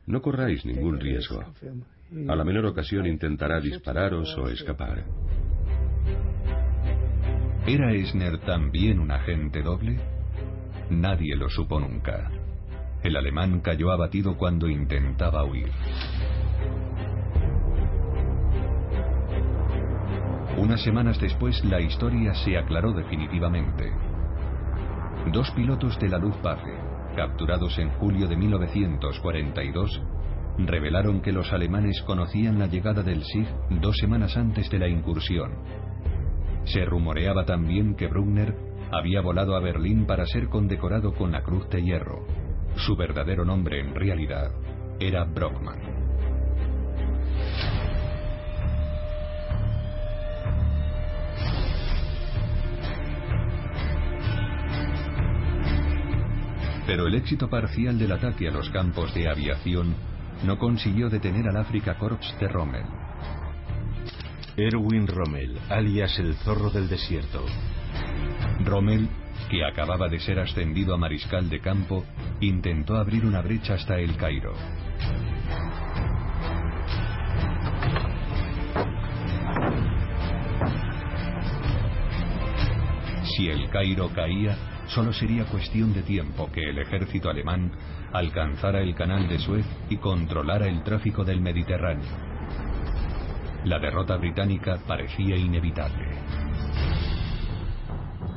No 0.06 0.20
corráis 0.20 0.64
ningún 0.64 0.98
riesgo. 0.98 1.44
A 2.28 2.36
la 2.36 2.44
menor 2.44 2.66
ocasión 2.66 3.06
intentará 3.06 3.60
dispararos 3.60 4.36
o 4.38 4.48
escapar. 4.48 5.04
¿Era 7.66 7.92
Esner 7.92 8.38
también 8.40 9.00
un 9.00 9.10
agente 9.10 9.62
doble? 9.62 9.98
Nadie 10.90 11.34
lo 11.34 11.48
supo 11.48 11.80
nunca. 11.80 12.30
El 13.02 13.16
alemán 13.16 13.60
cayó 13.60 13.90
abatido 13.90 14.36
cuando 14.36 14.68
intentaba 14.68 15.44
huir. 15.44 15.70
Unas 20.56 20.82
semanas 20.82 21.20
después 21.20 21.64
la 21.64 21.80
historia 21.80 22.34
se 22.34 22.56
aclaró 22.56 22.92
definitivamente. 22.92 23.92
Dos 25.32 25.50
pilotos 25.50 25.98
de 25.98 26.08
la 26.08 26.18
Luftwaffe, 26.18 26.74
capturados 27.16 27.78
en 27.78 27.90
julio 27.90 28.28
de 28.28 28.36
1942, 28.36 30.02
revelaron 30.58 31.20
que 31.20 31.32
los 31.32 31.52
alemanes 31.52 32.02
conocían 32.02 32.58
la 32.58 32.66
llegada 32.66 33.02
del 33.02 33.24
SIG 33.24 33.46
dos 33.80 33.96
semanas 33.96 34.36
antes 34.36 34.70
de 34.70 34.78
la 34.78 34.88
incursión. 34.88 35.52
Se 36.64 36.84
rumoreaba 36.84 37.44
también 37.44 37.94
que 37.94 38.06
Bruckner 38.06 38.54
había 38.90 39.20
volado 39.20 39.56
a 39.56 39.60
Berlín 39.60 40.06
para 40.06 40.26
ser 40.26 40.48
condecorado 40.48 41.12
con 41.14 41.32
la 41.32 41.42
Cruz 41.42 41.68
de 41.68 41.82
Hierro. 41.82 42.26
Su 42.76 42.96
verdadero 42.96 43.44
nombre 43.44 43.80
en 43.80 43.94
realidad 43.94 44.52
era 45.00 45.24
Brockman. 45.24 46.04
Pero 56.86 57.06
el 57.06 57.14
éxito 57.14 57.48
parcial 57.48 57.98
del 57.98 58.12
ataque 58.12 58.48
a 58.48 58.50
los 58.50 58.68
campos 58.70 59.14
de 59.14 59.28
aviación 59.28 59.94
no 60.42 60.58
consiguió 60.58 61.08
detener 61.08 61.48
al 61.48 61.56
Afrika 61.56 61.96
Korps 61.96 62.34
de 62.40 62.48
Rommel. 62.48 62.84
Erwin 64.56 65.06
Rommel, 65.06 65.58
alias 65.68 66.18
el 66.18 66.34
zorro 66.34 66.70
del 66.70 66.88
desierto. 66.88 67.44
Rommel, 68.64 69.08
que 69.50 69.64
acababa 69.64 70.08
de 70.08 70.20
ser 70.20 70.38
ascendido 70.38 70.94
a 70.94 70.98
mariscal 70.98 71.48
de 71.48 71.60
campo, 71.60 72.04
intentó 72.40 72.96
abrir 72.96 73.24
una 73.24 73.42
brecha 73.42 73.74
hasta 73.74 73.98
el 73.98 74.16
Cairo. 74.16 74.54
Si 83.36 83.48
el 83.48 83.68
Cairo 83.70 84.10
caía, 84.14 84.56
solo 84.86 85.12
sería 85.12 85.44
cuestión 85.46 85.92
de 85.92 86.02
tiempo 86.02 86.50
que 86.52 86.60
el 86.60 86.78
ejército 86.78 87.28
alemán 87.28 87.72
alcanzara 88.14 88.80
el 88.80 88.94
canal 88.94 89.28
de 89.28 89.40
Suez 89.40 89.66
y 89.90 89.96
controlara 89.96 90.68
el 90.68 90.84
tráfico 90.84 91.24
del 91.24 91.40
Mediterráneo. 91.40 92.08
La 93.64 93.80
derrota 93.80 94.16
británica 94.16 94.78
parecía 94.86 95.36
inevitable. 95.36 96.06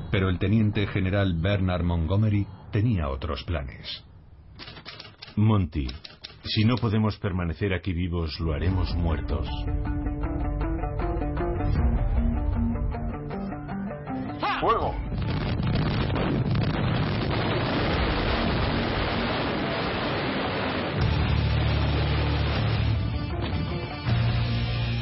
Pero 0.09 0.29
el 0.29 0.39
teniente 0.39 0.87
general 0.87 1.35
Bernard 1.39 1.83
Montgomery 1.83 2.47
tenía 2.71 3.09
otros 3.09 3.43
planes. 3.43 4.03
Monty, 5.35 5.87
si 6.43 6.65
no 6.65 6.75
podemos 6.77 7.19
permanecer 7.19 7.71
aquí 7.73 7.93
vivos, 7.93 8.39
lo 8.39 8.53
haremos 8.53 8.95
muertos. 8.95 9.47
¡Fuego! 14.59 15.06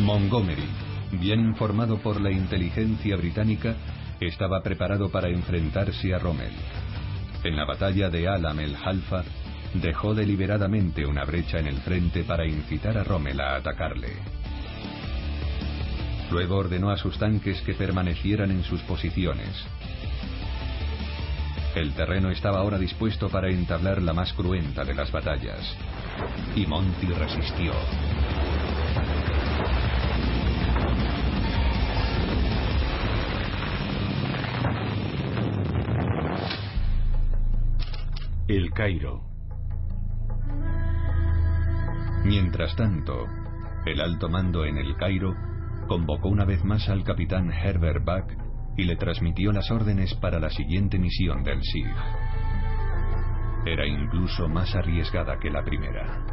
Montgomery, 0.06 0.68
bien 1.14 1.40
informado 1.40 1.98
por 1.98 2.22
la 2.22 2.30
inteligencia 2.30 3.16
británica, 3.16 3.76
estaba 4.20 4.62
preparado 4.62 5.10
para 5.10 5.30
enfrentarse 5.30 6.14
a 6.14 6.20
Rommel. 6.20 6.52
En 7.44 7.56
la 7.56 7.66
batalla 7.66 8.12
de 8.12 8.28
Alam 8.28 8.60
el 8.60 8.76
Halfa, 8.76 9.24
dejó 9.74 10.14
deliberadamente 10.14 11.08
una 11.08 11.26
brecha 11.26 11.58
en 11.58 11.66
el 11.66 11.78
frente 11.78 12.24
para 12.24 12.46
incitar 12.46 13.00
a 13.00 13.04
Rommel 13.04 13.42
a 13.42 13.56
atacarle. 13.56 14.14
Luego 16.30 16.58
ordenó 16.58 16.92
a 16.92 16.98
sus 16.98 17.18
tanques 17.18 17.60
que 17.62 17.74
permanecieran 17.74 18.52
en 18.52 18.64
sus 18.64 18.82
posiciones. 18.82 19.66
El 21.74 21.94
terreno 21.94 22.30
estaba 22.30 22.60
ahora 22.60 22.78
dispuesto 22.78 23.28
para 23.30 23.50
entablar 23.50 24.04
la 24.04 24.14
más 24.14 24.34
cruenta 24.34 24.86
de 24.86 24.94
las 24.94 25.12
batallas. 25.12 25.76
Y 26.56 26.68
Monty 26.68 27.08
resistió. 27.08 27.74
El 38.48 38.72
Cairo. 38.74 39.24
Mientras 42.24 42.76
tanto, 42.76 43.26
el 43.88 44.00
alto 44.00 44.30
mando 44.30 44.66
en 44.66 44.78
el 44.78 44.96
Cairo 44.98 45.34
convocó 45.88 46.30
una 46.30 46.46
vez 46.46 46.64
más 46.64 46.88
al 46.90 47.04
capitán 47.04 47.52
Herbert 47.52 48.06
Buck 48.06 48.78
y 48.78 48.84
le 48.84 48.98
transmitió 48.98 49.52
las 49.52 49.72
órdenes 49.72 50.14
para 50.14 50.40
la 50.40 50.52
siguiente 50.52 51.00
misión 51.00 51.44
del 51.44 51.64
SIG. 51.64 51.88
Era 53.66 53.88
incluso 53.88 54.48
más 54.48 54.76
arriesgada 54.76 55.40
que 55.40 55.50
la 55.50 55.64
primera. 55.64 56.24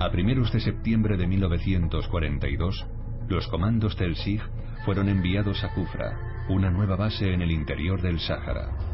A 0.00 0.10
primeros 0.10 0.50
de 0.54 0.60
septiembre 0.60 1.18
de 1.18 1.26
1942, 1.26 2.86
los 3.28 3.46
comandos 3.48 3.94
del 3.98 4.16
SIG 4.16 4.40
fueron 4.86 5.10
enviados 5.10 5.62
a 5.64 5.74
Kufra, 5.74 6.46
una 6.48 6.70
nueva 6.70 6.96
base 6.96 7.30
en 7.30 7.42
el 7.42 7.50
interior 7.50 8.00
del 8.00 8.18
Sáhara. 8.20 8.93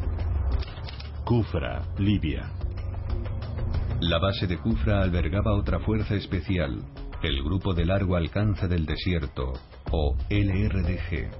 Kufra, 1.31 1.81
Libia. 1.97 2.51
La 4.01 4.19
base 4.19 4.47
de 4.47 4.57
Kufra 4.57 5.01
albergaba 5.01 5.53
otra 5.53 5.79
fuerza 5.79 6.13
especial, 6.13 6.83
el 7.23 7.41
Grupo 7.41 7.73
de 7.73 7.85
Largo 7.85 8.17
Alcance 8.17 8.67
del 8.67 8.85
Desierto, 8.85 9.53
o 9.91 10.17
LRDG. 10.29 11.31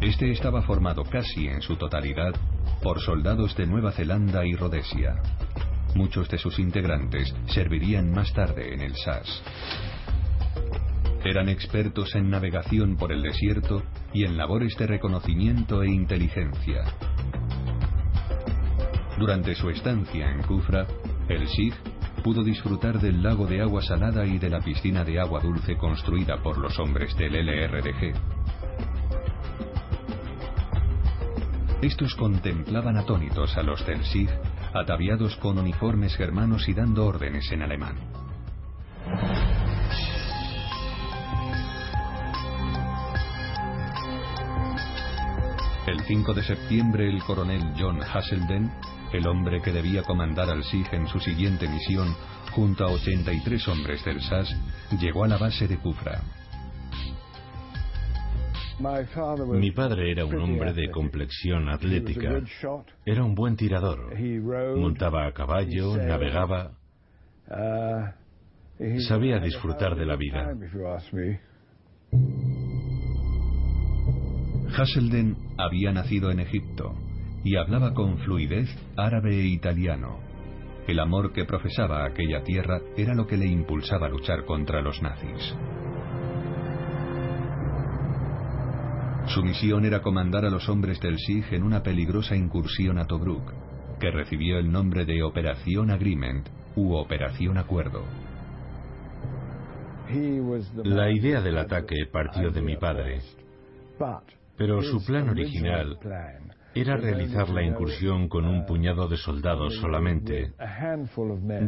Este 0.00 0.30
estaba 0.30 0.62
formado 0.62 1.02
casi 1.02 1.48
en 1.48 1.60
su 1.60 1.74
totalidad 1.74 2.34
por 2.84 3.00
soldados 3.00 3.56
de 3.56 3.66
Nueva 3.66 3.90
Zelanda 3.90 4.46
y 4.46 4.54
Rhodesia. 4.54 5.20
Muchos 5.96 6.28
de 6.28 6.38
sus 6.38 6.60
integrantes 6.60 7.34
servirían 7.48 8.12
más 8.12 8.32
tarde 8.32 8.74
en 8.74 8.82
el 8.82 8.94
SAS. 8.94 9.42
Eran 11.24 11.48
expertos 11.48 12.14
en 12.14 12.30
navegación 12.30 12.96
por 12.96 13.10
el 13.10 13.22
desierto 13.22 13.82
y 14.14 14.24
en 14.24 14.36
labores 14.36 14.76
de 14.76 14.86
reconocimiento 14.86 15.82
e 15.82 15.90
inteligencia. 15.90 16.84
Durante 19.22 19.54
su 19.54 19.70
estancia 19.70 20.32
en 20.32 20.42
Kufra, 20.42 20.84
el 21.28 21.46
SIG 21.46 21.72
pudo 22.24 22.42
disfrutar 22.42 22.98
del 22.98 23.22
lago 23.22 23.46
de 23.46 23.62
agua 23.62 23.80
salada 23.80 24.26
y 24.26 24.36
de 24.36 24.50
la 24.50 24.58
piscina 24.58 25.04
de 25.04 25.20
agua 25.20 25.38
dulce 25.38 25.76
construida 25.76 26.42
por 26.42 26.58
los 26.58 26.76
hombres 26.80 27.16
del 27.16 27.34
LRDG. 27.34 28.14
Estos 31.82 32.16
contemplaban 32.16 32.96
atónitos 32.96 33.56
a 33.56 33.62
los 33.62 33.86
del 33.86 34.02
SIG, 34.02 34.28
ataviados 34.74 35.36
con 35.36 35.56
uniformes 35.56 36.16
germanos 36.16 36.68
y 36.68 36.74
dando 36.74 37.06
órdenes 37.06 37.48
en 37.52 37.62
alemán. 37.62 37.94
El 45.86 46.00
5 46.08 46.34
de 46.34 46.42
septiembre 46.42 47.08
el 47.08 47.22
coronel 47.22 47.72
John 47.78 48.00
Hasselden 48.02 48.72
el 49.12 49.26
hombre 49.26 49.60
que 49.60 49.72
debía 49.72 50.02
comandar 50.02 50.48
al 50.48 50.64
SIG 50.64 50.92
en 50.92 51.06
su 51.06 51.18
siguiente 51.20 51.68
misión, 51.68 52.14
junto 52.52 52.84
a 52.84 52.90
83 52.90 53.68
hombres 53.68 54.04
del 54.04 54.20
SAS, 54.20 54.54
llegó 55.00 55.24
a 55.24 55.28
la 55.28 55.38
base 55.38 55.68
de 55.68 55.76
Kufra. 55.78 56.22
Mi 59.52 59.70
padre 59.70 60.10
era 60.10 60.24
un 60.24 60.38
hombre 60.40 60.72
de 60.72 60.90
complexión 60.90 61.68
atlética. 61.68 62.40
Era 63.04 63.24
un 63.24 63.34
buen 63.34 63.56
tirador. 63.56 64.12
Montaba 64.76 65.26
a 65.26 65.32
caballo, 65.32 65.96
navegaba. 65.96 66.72
Sabía 69.08 69.38
disfrutar 69.38 69.94
de 69.94 70.06
la 70.06 70.16
vida. 70.16 70.52
Hasselden 74.76 75.36
había 75.58 75.92
nacido 75.92 76.30
en 76.30 76.40
Egipto 76.40 76.94
y 77.44 77.56
hablaba 77.56 77.94
con 77.94 78.18
fluidez 78.18 78.68
árabe 78.96 79.40
e 79.40 79.46
italiano. 79.46 80.20
El 80.86 80.98
amor 80.98 81.32
que 81.32 81.44
profesaba 81.44 82.02
a 82.02 82.06
aquella 82.06 82.42
tierra 82.42 82.80
era 82.96 83.14
lo 83.14 83.26
que 83.26 83.36
le 83.36 83.46
impulsaba 83.46 84.06
a 84.06 84.10
luchar 84.10 84.44
contra 84.44 84.82
los 84.82 85.00
nazis. 85.00 85.54
Su 89.26 89.42
misión 89.42 89.84
era 89.84 90.02
comandar 90.02 90.44
a 90.44 90.50
los 90.50 90.68
hombres 90.68 91.00
del 91.00 91.16
SIG 91.18 91.54
en 91.54 91.62
una 91.62 91.82
peligrosa 91.82 92.34
incursión 92.34 92.98
a 92.98 93.06
Tobruk, 93.06 93.52
que 94.00 94.10
recibió 94.10 94.58
el 94.58 94.70
nombre 94.70 95.04
de 95.04 95.22
Operación 95.22 95.90
Agreement 95.90 96.48
u 96.74 96.94
Operación 96.94 97.56
Acuerdo. 97.56 98.04
La 100.84 101.10
idea 101.10 101.40
del 101.40 101.56
ataque 101.56 102.06
partió 102.10 102.50
de 102.50 102.60
mi 102.60 102.76
padre, 102.76 103.20
pero 104.56 104.82
su 104.82 105.02
plan 105.06 105.28
original 105.30 105.98
era 106.74 106.96
realizar 106.96 107.48
la 107.50 107.62
incursión 107.62 108.28
con 108.28 108.46
un 108.46 108.64
puñado 108.64 109.08
de 109.08 109.16
soldados 109.16 109.76
solamente, 109.76 110.52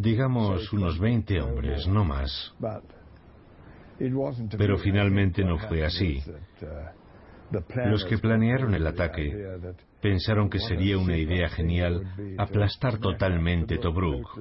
digamos 0.01 0.73
unos 0.73 0.99
20 0.99 1.41
hombres, 1.41 1.87
no 1.87 2.05
más. 2.05 2.55
Pero 4.57 4.79
finalmente 4.79 5.45
no 5.45 5.59
fue 5.59 5.85
así. 5.85 6.23
Los 7.87 8.05
que 8.05 8.19
planearon 8.19 8.75
el 8.75 8.87
ataque 8.87 9.33
pensaron 10.01 10.51
que 10.51 10.59
sería 10.59 10.99
una 10.99 11.17
idea 11.17 11.49
genial 11.49 12.03
aplastar 12.39 12.99
totalmente 12.99 13.79
Tobruk. 13.79 14.41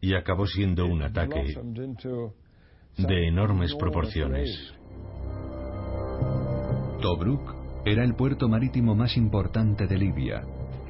Y 0.00 0.14
acabó 0.14 0.46
siendo 0.46 0.86
un 0.86 1.02
ataque 1.02 1.54
de 2.96 3.28
enormes 3.28 3.74
proporciones. 3.76 4.74
Tobruk 7.00 7.57
era 7.90 8.04
el 8.04 8.14
puerto 8.14 8.50
marítimo 8.50 8.94
más 8.94 9.16
importante 9.16 9.86
de 9.86 9.96
Libia 9.96 10.42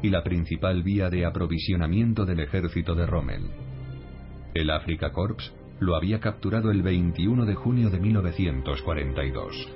y 0.03 0.11
la 0.11 0.25
principal 0.25 0.83
vía 0.83 1.09
de 1.09 1.25
aprovisionamiento 1.25 2.27
del 2.27 2.41
ejército 2.41 2.97
de 2.97 3.07
Rommel. 3.07 3.51
El 4.53 4.69
Afrika 4.71 5.13
Korps 5.13 5.55
lo 5.79 5.95
había 5.95 6.19
capturado 6.19 6.73
el 6.73 6.83
21 6.83 7.47
de 7.47 7.55
junio 7.55 7.91
de 7.91 8.01
1942. 8.01 9.69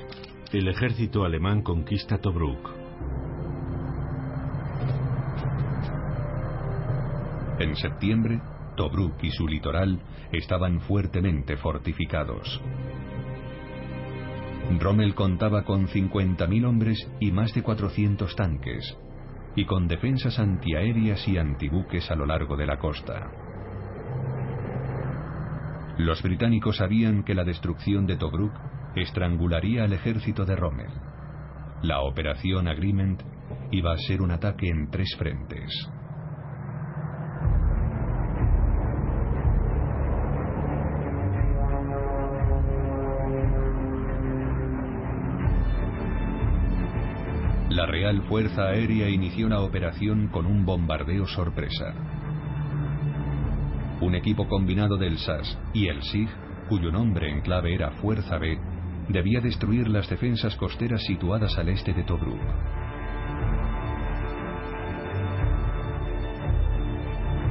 El 0.53 0.67
ejército 0.67 1.25
alemán 1.25 1.63
conquista 1.63 2.19
Tobruk. 2.19 2.71
En 7.61 7.77
septiembre, 7.77 8.41
Tobruk 8.77 9.23
y 9.23 9.31
su 9.31 9.47
litoral 9.47 10.01
estaban 10.33 10.81
fuertemente 10.81 11.57
fortificados. 11.57 12.61
Rommel 14.79 15.15
contaba 15.15 15.65
con 15.65 15.87
50.000 15.87 16.67
hombres 16.67 17.11
y 17.21 17.31
más 17.31 17.53
de 17.55 17.63
400 17.63 18.35
tanques, 18.37 18.97
y 19.55 19.65
con 19.67 19.87
defensas 19.87 20.39
antiaéreas 20.39 21.27
y 21.29 21.39
antibuques 21.39 22.11
a 22.11 22.15
lo 22.15 22.27
largo 22.27 22.57
de 22.57 22.67
la 22.67 22.79
costa. 22.79 23.31
Los 25.99 26.23
británicos 26.23 26.79
sabían 26.79 27.23
que 27.23 27.35
la 27.35 27.45
destrucción 27.45 28.07
de 28.07 28.17
Tobruk 28.17 28.53
estrangularía 28.97 29.85
al 29.85 29.93
ejército 29.93 30.45
de 30.45 30.57
Rommel. 30.57 30.91
La 31.83 32.01
operación 32.01 32.67
Agreement 32.67 33.23
iba 33.71 33.93
a 33.93 33.99
ser 33.99 34.23
un 34.23 34.31
ataque 34.31 34.69
en 34.69 34.91
tres 34.91 35.15
frentes. 35.19 35.71
La 47.83 47.87
Real 47.87 48.23
Fuerza 48.29 48.69
Aérea 48.69 49.09
inició 49.09 49.49
la 49.49 49.61
operación 49.61 50.29
con 50.29 50.47
un 50.47 50.65
bombardeo 50.65 51.27
sorpresa. 51.27 51.93
Un 54.01 54.15
equipo 54.15 54.47
combinado 54.47 54.97
del 54.97 55.19
SAS 55.19 55.59
y 55.75 55.89
el 55.89 56.01
SIG, 56.01 56.29
cuyo 56.69 56.93
nombre 56.93 57.29
en 57.29 57.41
clave 57.41 57.75
era 57.75 57.91
Fuerza 57.91 58.39
B, 58.39 58.57
debía 59.09 59.41
destruir 59.41 59.89
las 59.89 60.09
defensas 60.09 60.55
costeras 60.55 61.03
situadas 61.03 61.59
al 61.59 61.71
este 61.71 61.93
de 61.93 62.05
Tobruk. 62.05 62.39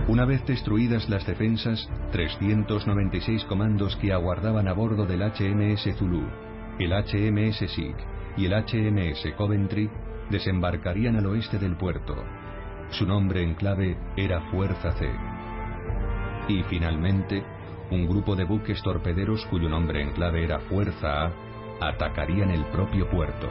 Una 0.08 0.24
vez 0.24 0.46
destruidas 0.46 1.10
las 1.10 1.28
defensas, 1.28 1.90
396 2.14 3.44
comandos 3.44 3.98
que 3.98 4.14
aguardaban 4.14 4.70
a 4.70 4.74
bordo 4.74 5.06
del 5.06 5.24
HMS 5.24 5.94
Zulu, 5.98 6.26
el 6.80 6.94
HMS 6.94 7.70
SIG 7.70 7.98
y 8.38 8.46
el 8.46 8.54
HMS 8.54 9.36
Coventry 9.36 9.90
desembarcarían 10.32 11.18
al 11.18 11.28
oeste 11.28 11.60
del 11.60 11.76
puerto. 11.76 12.16
Su 12.90 13.06
nombre 13.06 13.44
en 13.44 13.56
clave 13.56 13.98
era 14.18 14.42
Fuerza 14.50 14.92
C. 14.94 15.10
Y 16.48 16.64
finalmente, 16.64 17.44
un 17.92 18.08
grupo 18.08 18.36
de 18.36 18.46
buques 18.46 18.82
torpederos 18.82 19.46
cuyo 19.48 19.70
nombre 19.70 20.02
en 20.02 20.12
clave 20.12 20.44
era 20.44 20.60
Fuerza 20.60 21.26
A 21.26 21.32
atacarían 21.82 22.52
el 22.52 22.66
propio 22.66 23.10
puerto. 23.10 23.48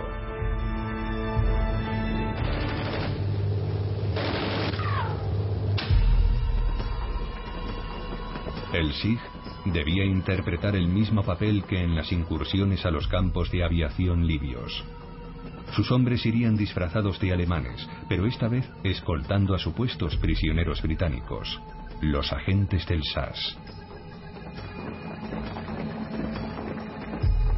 El 8.73 8.93
SIG 8.93 9.19
debía 9.65 10.05
interpretar 10.05 10.77
el 10.77 10.87
mismo 10.87 11.25
papel 11.25 11.65
que 11.65 11.83
en 11.83 11.95
las 11.97 12.13
incursiones 12.13 12.87
a 12.87 12.91
los 12.91 13.09
campos 13.09 13.51
de 13.51 13.65
aviación 13.65 14.27
libios. 14.27 14.85
Sus 15.73 15.91
hombres 15.93 16.27
irían 16.27 16.57
disfrazados 16.57 17.21
de 17.21 17.33
alemanes, 17.33 17.89
pero 18.09 18.27
esta 18.27 18.49
vez 18.49 18.69
escoltando 18.83 19.55
a 19.55 19.59
supuestos 19.59 20.17
prisioneros 20.17 20.83
británicos, 20.83 21.61
los 22.01 22.33
agentes 22.33 22.87
del 22.87 23.03
SAS. 23.05 23.57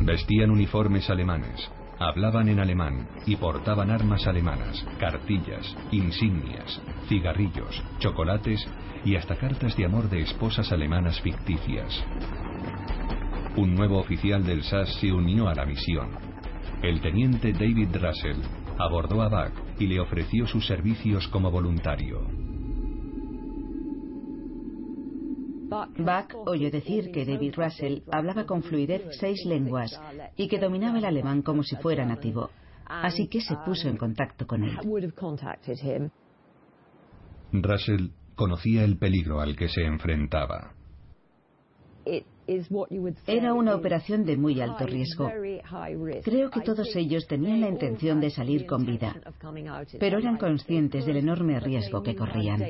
Vestían 0.00 0.50
uniformes 0.50 1.08
alemanes, 1.08 1.70
hablaban 1.98 2.48
en 2.48 2.60
alemán 2.60 3.08
y 3.24 3.36
portaban 3.36 3.90
armas 3.90 4.26
alemanas, 4.26 4.84
cartillas, 4.98 5.76
insignias, 5.92 6.80
cigarrillos, 7.08 7.82
chocolates 7.98 8.66
y 9.04 9.16
hasta 9.16 9.36
cartas 9.36 9.76
de 9.76 9.86
amor 9.86 10.10
de 10.10 10.22
esposas 10.22 10.70
alemanas 10.72 11.20
ficticias. 11.20 12.04
Un 13.56 13.74
nuevo 13.74 13.98
oficial 13.98 14.44
del 14.44 14.64
SAS 14.64 14.92
se 15.00 15.12
unió 15.12 15.48
a 15.48 15.54
la 15.54 15.64
misión, 15.64 16.31
el 16.82 17.00
teniente 17.00 17.52
David 17.52 17.94
Russell 17.94 18.40
abordó 18.76 19.22
a 19.22 19.28
Buck 19.28 19.80
y 19.80 19.86
le 19.86 20.00
ofreció 20.00 20.46
sus 20.46 20.66
servicios 20.66 21.28
como 21.28 21.50
voluntario. 21.50 22.26
Buck 25.70 26.46
oyó 26.46 26.70
decir 26.70 27.10
que 27.12 27.24
David 27.24 27.54
Russell 27.56 28.00
hablaba 28.10 28.44
con 28.44 28.62
fluidez 28.62 29.02
seis 29.18 29.44
lenguas 29.46 29.98
y 30.36 30.48
que 30.48 30.58
dominaba 30.58 30.98
el 30.98 31.04
alemán 31.04 31.42
como 31.42 31.62
si 31.62 31.76
fuera 31.76 32.04
nativo, 32.04 32.50
así 32.84 33.28
que 33.28 33.40
se 33.40 33.56
puso 33.64 33.88
en 33.88 33.96
contacto 33.96 34.46
con 34.46 34.64
él. 34.64 34.76
Russell 37.52 38.08
conocía 38.34 38.84
el 38.84 38.98
peligro 38.98 39.40
al 39.40 39.56
que 39.56 39.68
se 39.68 39.82
enfrentaba. 39.82 40.74
Era 43.26 43.54
una 43.54 43.74
operación 43.74 44.24
de 44.24 44.36
muy 44.36 44.60
alto 44.60 44.86
riesgo. 44.86 45.30
Creo 46.24 46.50
que 46.50 46.60
todos 46.60 46.94
ellos 46.96 47.26
tenían 47.26 47.60
la 47.60 47.68
intención 47.68 48.20
de 48.20 48.30
salir 48.30 48.66
con 48.66 48.84
vida, 48.84 49.14
pero 49.98 50.18
eran 50.18 50.36
conscientes 50.36 51.06
del 51.06 51.18
enorme 51.18 51.60
riesgo 51.60 52.02
que 52.02 52.16
corrían. 52.16 52.60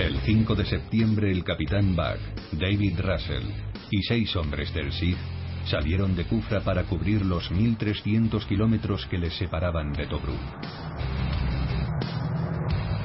El 0.00 0.16
5 0.24 0.54
de 0.54 0.64
septiembre 0.64 1.30
el 1.30 1.44
capitán 1.44 1.94
Buck, 1.94 2.18
David 2.58 3.00
Russell 3.00 3.44
y 3.90 4.02
seis 4.02 4.34
hombres 4.34 4.72
del 4.72 4.92
SIG 4.92 5.16
salieron 5.66 6.16
de 6.16 6.24
Kufra 6.24 6.60
para 6.60 6.84
cubrir 6.84 7.24
los 7.24 7.50
1.300 7.50 8.46
kilómetros 8.46 9.06
que 9.06 9.18
les 9.18 9.34
separaban 9.36 9.92
de 9.92 10.06
Tobruk. 10.06 10.40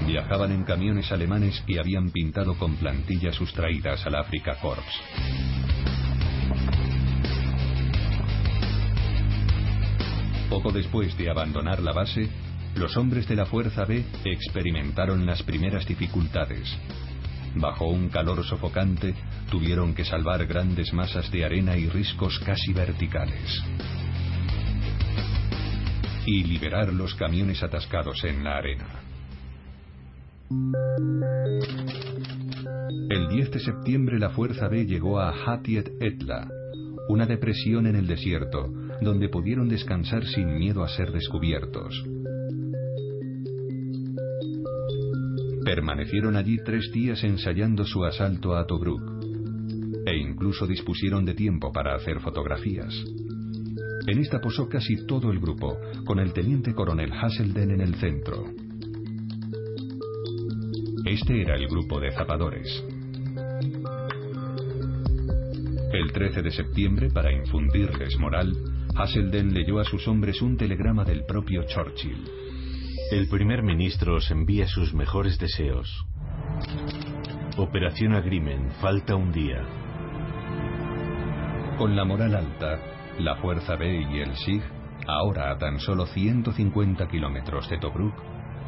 Viajaban 0.07 0.51
en 0.51 0.63
camiones 0.63 1.11
alemanes 1.11 1.63
y 1.65 1.79
habían 1.79 2.11
pintado 2.11 2.55
con 2.57 2.75
plantillas 2.75 3.35
sustraídas 3.35 4.05
al 4.05 4.15
Africa 4.15 4.55
Corps. 4.61 4.83
Poco 10.49 10.71
después 10.71 11.17
de 11.17 11.29
abandonar 11.29 11.81
la 11.81 11.91
base, 11.91 12.29
los 12.75 12.95
hombres 12.97 13.27
de 13.27 13.35
la 13.35 13.47
Fuerza 13.47 13.83
B 13.85 14.05
experimentaron 14.25 15.25
las 15.25 15.41
primeras 15.41 15.87
dificultades. 15.87 16.77
Bajo 17.55 17.87
un 17.87 18.09
calor 18.09 18.43
sofocante, 18.45 19.15
tuvieron 19.49 19.95
que 19.95 20.05
salvar 20.05 20.45
grandes 20.45 20.93
masas 20.93 21.31
de 21.31 21.45
arena 21.45 21.77
y 21.77 21.89
riscos 21.89 22.37
casi 22.39 22.73
verticales. 22.73 23.63
Y 26.27 26.43
liberar 26.43 26.93
los 26.93 27.15
camiones 27.15 27.63
atascados 27.63 28.23
en 28.23 28.43
la 28.43 28.57
arena. 28.57 29.04
El 33.09 33.29
10 33.29 33.51
de 33.51 33.59
septiembre 33.59 34.19
la 34.19 34.29
Fuerza 34.29 34.67
B 34.67 34.85
llegó 34.85 35.19
a 35.19 35.31
Hatiet 35.31 35.93
Etla, 35.99 36.47
una 37.09 37.25
depresión 37.25 37.87
en 37.87 37.95
el 37.95 38.05
desierto, 38.05 38.71
donde 39.01 39.27
pudieron 39.29 39.67
descansar 39.67 40.23
sin 40.25 40.55
miedo 40.59 40.83
a 40.83 40.89
ser 40.89 41.11
descubiertos. 41.11 42.05
Permanecieron 45.63 46.35
allí 46.35 46.57
tres 46.63 46.91
días 46.93 47.23
ensayando 47.23 47.83
su 47.83 48.05
asalto 48.05 48.55
a 48.55 48.67
Tobruk, 48.67 49.01
e 50.05 50.15
incluso 50.15 50.67
dispusieron 50.67 51.25
de 51.25 51.33
tiempo 51.33 51.71
para 51.71 51.95
hacer 51.95 52.19
fotografías. 52.19 52.93
En 54.05 54.19
esta 54.19 54.39
posó 54.39 54.69
casi 54.69 55.07
todo 55.07 55.31
el 55.31 55.39
grupo, 55.39 55.79
con 56.05 56.19
el 56.19 56.33
teniente 56.33 56.75
coronel 56.75 57.11
Hasselden 57.13 57.71
en 57.71 57.81
el 57.81 57.95
centro. 57.95 58.45
Este 61.05 61.39
era 61.39 61.53
el 61.53 61.67
grupo 61.67 61.99
de 61.99 62.11
zapadores. 62.11 62.83
El 65.93 66.11
13 66.11 66.41
de 66.41 66.49
septiembre, 66.49 67.11
para 67.11 67.31
infundirles 67.31 68.17
moral, 68.17 68.51
Hasselden 68.95 69.53
leyó 69.53 69.79
a 69.79 69.83
sus 69.83 70.07
hombres 70.07 70.41
un 70.41 70.57
telegrama 70.57 71.03
del 71.03 71.23
propio 71.25 71.63
Churchill. 71.67 72.27
El 73.11 73.27
primer 73.29 73.61
ministro 73.61 74.15
os 74.15 74.31
envía 74.31 74.67
sus 74.67 74.95
mejores 74.95 75.37
deseos. 75.37 76.07
Operación 77.57 78.15
Agreement, 78.15 78.71
falta 78.81 79.15
un 79.15 79.31
día. 79.31 79.61
Con 81.77 81.95
la 81.95 82.03
moral 82.03 82.33
alta, 82.33 82.79
la 83.19 83.35
Fuerza 83.35 83.75
B 83.75 84.07
y 84.11 84.21
el 84.21 84.35
SIG, 84.37 84.63
ahora 85.05 85.51
a 85.51 85.57
tan 85.59 85.79
solo 85.79 86.07
150 86.07 87.07
kilómetros 87.07 87.69
de 87.69 87.77
Tobruk, 87.77 88.15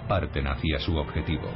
parten 0.07 0.45
hacia 0.45 0.77
su 0.77 0.95
objetivo. 0.97 1.49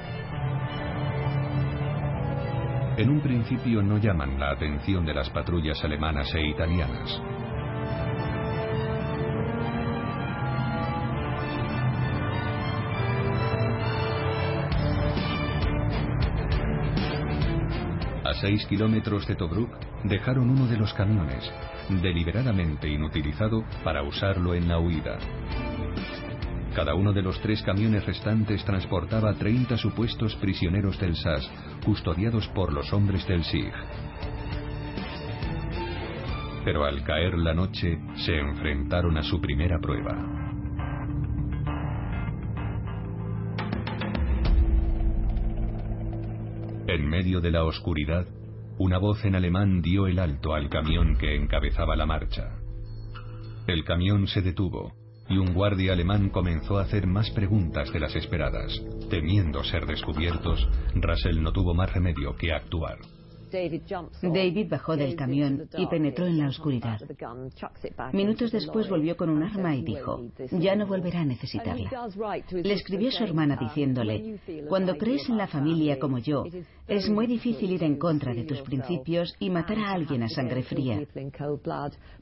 En 2.97 3.09
un 3.09 3.21
principio 3.21 3.81
no 3.81 3.97
llaman 3.97 4.37
la 4.37 4.51
atención 4.51 5.05
de 5.05 5.13
las 5.13 5.29
patrullas 5.29 5.81
alemanas 5.83 6.27
e 6.35 6.45
italianas. 6.45 7.21
A 18.25 18.33
seis 18.41 18.65
kilómetros 18.67 19.25
de 19.25 19.35
Tobruk 19.35 19.71
dejaron 20.03 20.49
uno 20.49 20.67
de 20.67 20.77
los 20.77 20.93
camiones, 20.93 21.49
deliberadamente 22.01 22.89
inutilizado 22.89 23.63
para 23.83 24.03
usarlo 24.03 24.53
en 24.53 24.67
la 24.67 24.79
huida. 24.79 25.17
Cada 26.75 26.95
uno 26.95 27.11
de 27.11 27.21
los 27.21 27.39
tres 27.41 27.61
camiones 27.63 28.05
restantes 28.05 28.63
transportaba 28.63 29.33
30 29.33 29.75
supuestos 29.77 30.35
prisioneros 30.37 30.97
del 30.99 31.17
SAS, 31.17 31.51
custodiados 31.83 32.47
por 32.49 32.71
los 32.71 32.93
hombres 32.93 33.27
del 33.27 33.43
SIG. 33.43 33.73
Pero 36.63 36.85
al 36.85 37.03
caer 37.03 37.37
la 37.37 37.53
noche, 37.53 37.99
se 38.25 38.37
enfrentaron 38.37 39.17
a 39.17 39.23
su 39.23 39.41
primera 39.41 39.79
prueba. 39.79 40.15
En 46.87 47.05
medio 47.09 47.41
de 47.41 47.51
la 47.51 47.65
oscuridad, 47.65 48.27
una 48.77 48.97
voz 48.97 49.25
en 49.25 49.35
alemán 49.35 49.81
dio 49.81 50.07
el 50.07 50.19
alto 50.19 50.53
al 50.53 50.69
camión 50.69 51.17
que 51.17 51.35
encabezaba 51.35 51.97
la 51.97 52.05
marcha. 52.05 52.59
El 53.67 53.83
camión 53.83 54.27
se 54.27 54.41
detuvo 54.41 55.00
y 55.31 55.37
un 55.37 55.53
guardia 55.53 55.93
alemán 55.93 56.29
comenzó 56.29 56.77
a 56.77 56.83
hacer 56.83 57.07
más 57.07 57.29
preguntas 57.31 57.91
de 57.91 57.99
las 57.99 58.15
esperadas. 58.15 58.81
Temiendo 59.09 59.63
ser 59.63 59.85
descubiertos, 59.85 60.67
Russell 60.95 61.41
no 61.41 61.53
tuvo 61.53 61.73
más 61.73 61.91
remedio 61.93 62.35
que 62.35 62.51
actuar. 62.51 62.97
David 63.51 64.67
bajó 64.69 64.95
del 64.95 65.15
camión 65.15 65.67
y 65.77 65.85
penetró 65.87 66.25
en 66.25 66.37
la 66.37 66.47
oscuridad. 66.47 66.99
Minutos 68.13 68.51
después 68.51 68.89
volvió 68.89 69.17
con 69.17 69.29
un 69.29 69.43
arma 69.43 69.75
y 69.75 69.83
dijo, 69.83 70.21
ya 70.51 70.75
no 70.75 70.87
volverá 70.87 71.21
a 71.21 71.25
necesitarla. 71.25 72.09
Le 72.51 72.73
escribió 72.73 73.09
a 73.09 73.11
su 73.11 73.23
hermana 73.23 73.57
diciéndole, 73.59 74.39
cuando 74.69 74.97
crees 74.97 75.27
en 75.29 75.37
la 75.37 75.47
familia 75.47 75.99
como 75.99 76.17
yo, 76.19 76.45
es 76.87 77.09
muy 77.09 77.27
difícil 77.27 77.71
ir 77.71 77.83
en 77.83 77.97
contra 77.97 78.33
de 78.33 78.45
tus 78.45 78.61
principios 78.61 79.35
y 79.39 79.49
matar 79.49 79.79
a 79.79 79.91
alguien 79.91 80.23
a 80.23 80.29
sangre 80.29 80.63
fría. 80.63 81.01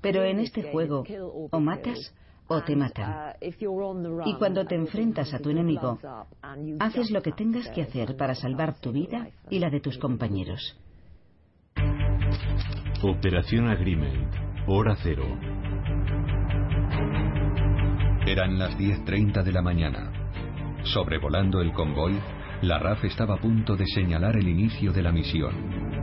Pero 0.02 0.24
en 0.24 0.40
este 0.40 0.72
juego, 0.72 1.04
o 1.52 1.60
matas 1.60 2.14
o 2.50 2.62
te 2.62 2.76
matan. 2.76 3.34
Y 3.40 4.36
cuando 4.36 4.66
te 4.66 4.76
enfrentas 4.76 5.34
a 5.34 5.40
tu 5.40 5.50
enemigo, 5.50 5.98
haces 6.80 7.12
lo 7.12 7.22
que 7.22 7.32
tengas 7.32 7.70
que 7.70 7.84
hacer 7.84 8.18
para 8.18 8.36
salvar 8.36 8.80
tu 8.80 8.92
vida 8.92 9.30
y 9.50 9.60
la 9.60 9.70
de 9.70 9.80
tus 9.80 9.98
compañeros. 9.98 10.78
Operación 13.02 13.70
Agreement, 13.70 14.34
hora 14.68 14.96
cero. 15.02 15.26
Eran 18.26 18.60
las 18.60 18.78
10.30 18.78 19.44
de 19.44 19.52
la 19.52 19.62
mañana. 19.62 20.12
Sobrevolando 20.84 21.62
el 21.62 21.72
convoy, 21.72 22.20
la 22.62 22.78
RAF 22.78 23.06
estaba 23.06 23.36
a 23.36 23.40
punto 23.40 23.76
de 23.76 23.86
señalar 23.86 24.36
el 24.36 24.48
inicio 24.48 24.92
de 24.92 25.02
la 25.02 25.12
misión. 25.12 25.99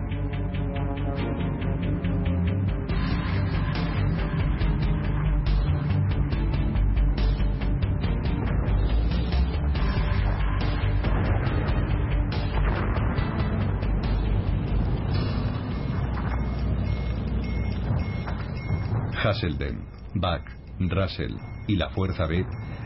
Hasselden, 19.27 19.85
Bach, 20.15 20.45
Russell 20.79 21.35
y 21.67 21.77
la 21.77 21.91
Fuerza 21.91 22.27
B 22.27 22.45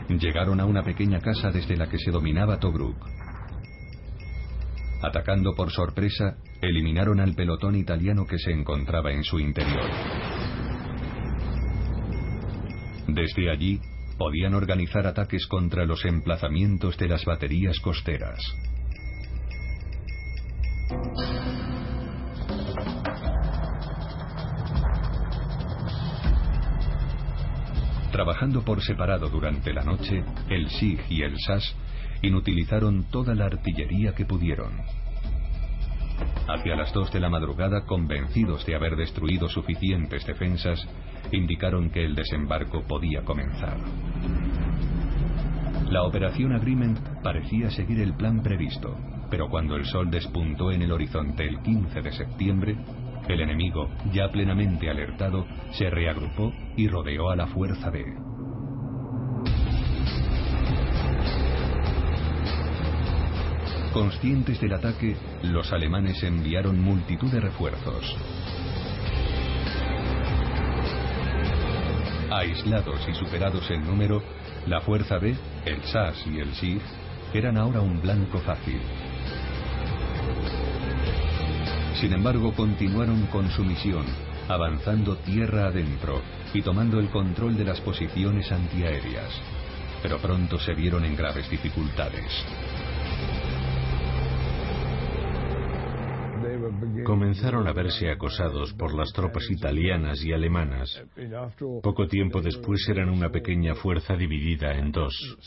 llegaron 0.09 0.59
a 0.59 0.65
una 0.65 0.83
pequeña 0.83 1.19
casa 1.19 1.51
desde 1.51 1.77
la 1.77 1.87
que 1.87 1.99
se 1.99 2.11
dominaba 2.11 2.59
Tobruk. 2.59 2.97
Atacando 5.03 5.53
por 5.55 5.71
sorpresa, 5.71 6.37
eliminaron 6.61 7.19
al 7.19 7.33
pelotón 7.35 7.75
italiano 7.75 8.25
que 8.25 8.37
se 8.37 8.51
encontraba 8.51 9.11
en 9.11 9.23
su 9.23 9.39
interior. 9.39 9.89
Desde 13.07 13.51
allí, 13.51 13.79
podían 14.17 14.53
organizar 14.53 15.07
ataques 15.07 15.47
contra 15.47 15.85
los 15.85 16.05
emplazamientos 16.05 16.97
de 16.97 17.07
las 17.07 17.25
baterías 17.25 17.79
costeras. 17.79 18.39
Trabajando 28.21 28.63
por 28.63 28.83
separado 28.83 29.29
durante 29.29 29.73
la 29.73 29.81
noche, 29.81 30.23
el 30.47 30.69
SIG 30.69 30.99
y 31.09 31.23
el 31.23 31.39
SAS 31.39 31.75
inutilizaron 32.21 33.05
toda 33.09 33.33
la 33.33 33.45
artillería 33.45 34.13
que 34.13 34.25
pudieron. 34.25 34.73
Hacia 36.47 36.75
las 36.75 36.93
dos 36.93 37.11
de 37.11 37.19
la 37.19 37.31
madrugada, 37.31 37.83
convencidos 37.87 38.63
de 38.67 38.75
haber 38.75 38.95
destruido 38.95 39.49
suficientes 39.49 40.23
defensas, 40.23 40.87
indicaron 41.31 41.89
que 41.89 42.05
el 42.05 42.13
desembarco 42.13 42.83
podía 42.83 43.23
comenzar. 43.23 43.79
La 45.89 46.03
operación 46.03 46.53
Agreement 46.53 46.99
parecía 47.23 47.71
seguir 47.71 48.01
el 48.01 48.13
plan 48.13 48.43
previsto, 48.43 48.95
pero 49.31 49.49
cuando 49.49 49.75
el 49.75 49.85
sol 49.85 50.11
despuntó 50.11 50.71
en 50.71 50.83
el 50.83 50.91
horizonte 50.91 51.43
el 51.47 51.59
15 51.63 52.01
de 52.03 52.11
septiembre, 52.11 52.77
el 53.27 53.41
enemigo, 53.41 53.89
ya 54.11 54.29
plenamente 54.29 54.89
alertado, 54.89 55.45
se 55.71 55.89
reagrupó 55.89 56.53
y 56.75 56.87
rodeó 56.87 57.29
a 57.29 57.35
la 57.35 57.47
Fuerza 57.47 57.89
B. 57.89 58.05
Conscientes 63.93 64.61
del 64.61 64.73
ataque, 64.73 65.17
los 65.43 65.71
alemanes 65.73 66.23
enviaron 66.23 66.79
multitud 66.79 67.29
de 67.29 67.41
refuerzos. 67.41 68.15
Aislados 72.31 73.05
y 73.09 73.13
superados 73.13 73.69
en 73.69 73.85
número, 73.85 74.23
la 74.65 74.79
Fuerza 74.79 75.17
B, 75.17 75.35
el 75.65 75.83
SAS 75.83 76.25
y 76.25 76.39
el 76.39 76.53
SIG 76.53 76.81
eran 77.33 77.57
ahora 77.57 77.81
un 77.81 78.01
blanco 78.01 78.39
fácil. 78.39 78.79
Sin 81.95 82.13
embargo, 82.13 82.53
continuaron 82.53 83.27
con 83.27 83.49
su 83.49 83.63
misión, 83.63 84.05
avanzando 84.47 85.17
tierra 85.17 85.67
adentro 85.67 86.21
y 86.53 86.61
tomando 86.61 86.99
el 86.99 87.09
control 87.09 87.57
de 87.57 87.65
las 87.65 87.81
posiciones 87.81 88.51
antiaéreas. 88.51 89.29
Pero 90.01 90.17
pronto 90.17 90.57
se 90.57 90.73
vieron 90.73 91.05
en 91.05 91.15
graves 91.15 91.49
dificultades. 91.49 92.31
Comenzaron 97.05 97.67
a 97.67 97.73
verse 97.73 98.09
acosados 98.09 98.73
por 98.73 98.95
las 98.95 99.11
tropas 99.13 99.49
italianas 99.49 100.23
y 100.23 100.33
alemanas. 100.33 101.03
Poco 101.83 102.07
tiempo 102.07 102.41
después 102.41 102.87
eran 102.89 103.09
una 103.09 103.29
pequeña 103.29 103.75
fuerza 103.75 104.15
dividida 104.15 104.73
en 104.73 104.91
dos. 104.91 105.37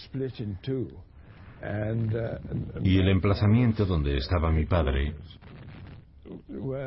Y 2.83 2.99
el 2.99 3.09
emplazamiento 3.09 3.87
donde 3.87 4.19
estaba 4.19 4.51
mi 4.51 4.67
padre 4.67 5.15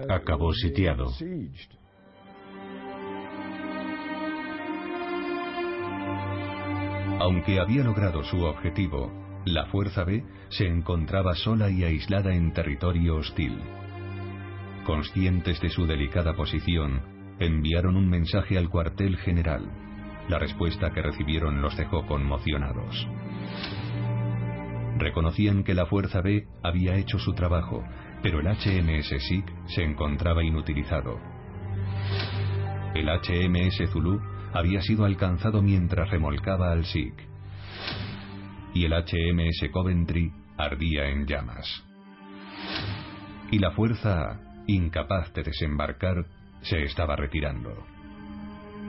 acabó 0.09 0.53
sitiado. 0.53 1.11
Aunque 7.19 7.59
había 7.59 7.83
logrado 7.83 8.23
su 8.23 8.43
objetivo, 8.43 9.11
la 9.45 9.65
Fuerza 9.67 10.03
B 10.03 10.23
se 10.49 10.67
encontraba 10.67 11.33
sola 11.35 11.69
y 11.69 11.83
aislada 11.83 12.33
en 12.35 12.53
territorio 12.53 13.15
hostil. 13.15 13.59
Conscientes 14.85 15.59
de 15.59 15.69
su 15.69 15.87
delicada 15.87 16.35
posición, 16.35 17.01
enviaron 17.39 17.97
un 17.97 18.09
mensaje 18.09 18.57
al 18.57 18.69
cuartel 18.69 19.17
general. 19.17 19.69
La 20.29 20.37
respuesta 20.39 20.91
que 20.91 21.01
recibieron 21.01 21.61
los 21.61 21.75
dejó 21.75 22.05
conmocionados. 22.05 23.07
Reconocían 24.97 25.63
que 25.63 25.73
la 25.73 25.85
Fuerza 25.85 26.21
B 26.21 26.47
había 26.63 26.95
hecho 26.95 27.19
su 27.19 27.33
trabajo 27.33 27.83
pero 28.21 28.39
el 28.39 28.47
HMS 28.47 29.09
SIG 29.27 29.45
se 29.67 29.83
encontraba 29.83 30.43
inutilizado. 30.43 31.19
El 32.93 33.07
HMS 33.07 33.89
Zulu 33.91 34.19
había 34.53 34.81
sido 34.81 35.05
alcanzado 35.05 35.61
mientras 35.61 36.09
remolcaba 36.09 36.71
al 36.71 36.85
SIG. 36.85 37.13
Y 38.73 38.85
el 38.85 38.93
HMS 38.93 39.69
Coventry 39.71 40.31
ardía 40.57 41.09
en 41.09 41.25
llamas. 41.25 41.83
Y 43.51 43.59
la 43.59 43.71
fuerza, 43.71 44.39
incapaz 44.67 45.31
de 45.33 45.43
desembarcar, 45.43 46.25
se 46.61 46.83
estaba 46.83 47.15
retirando. 47.15 47.85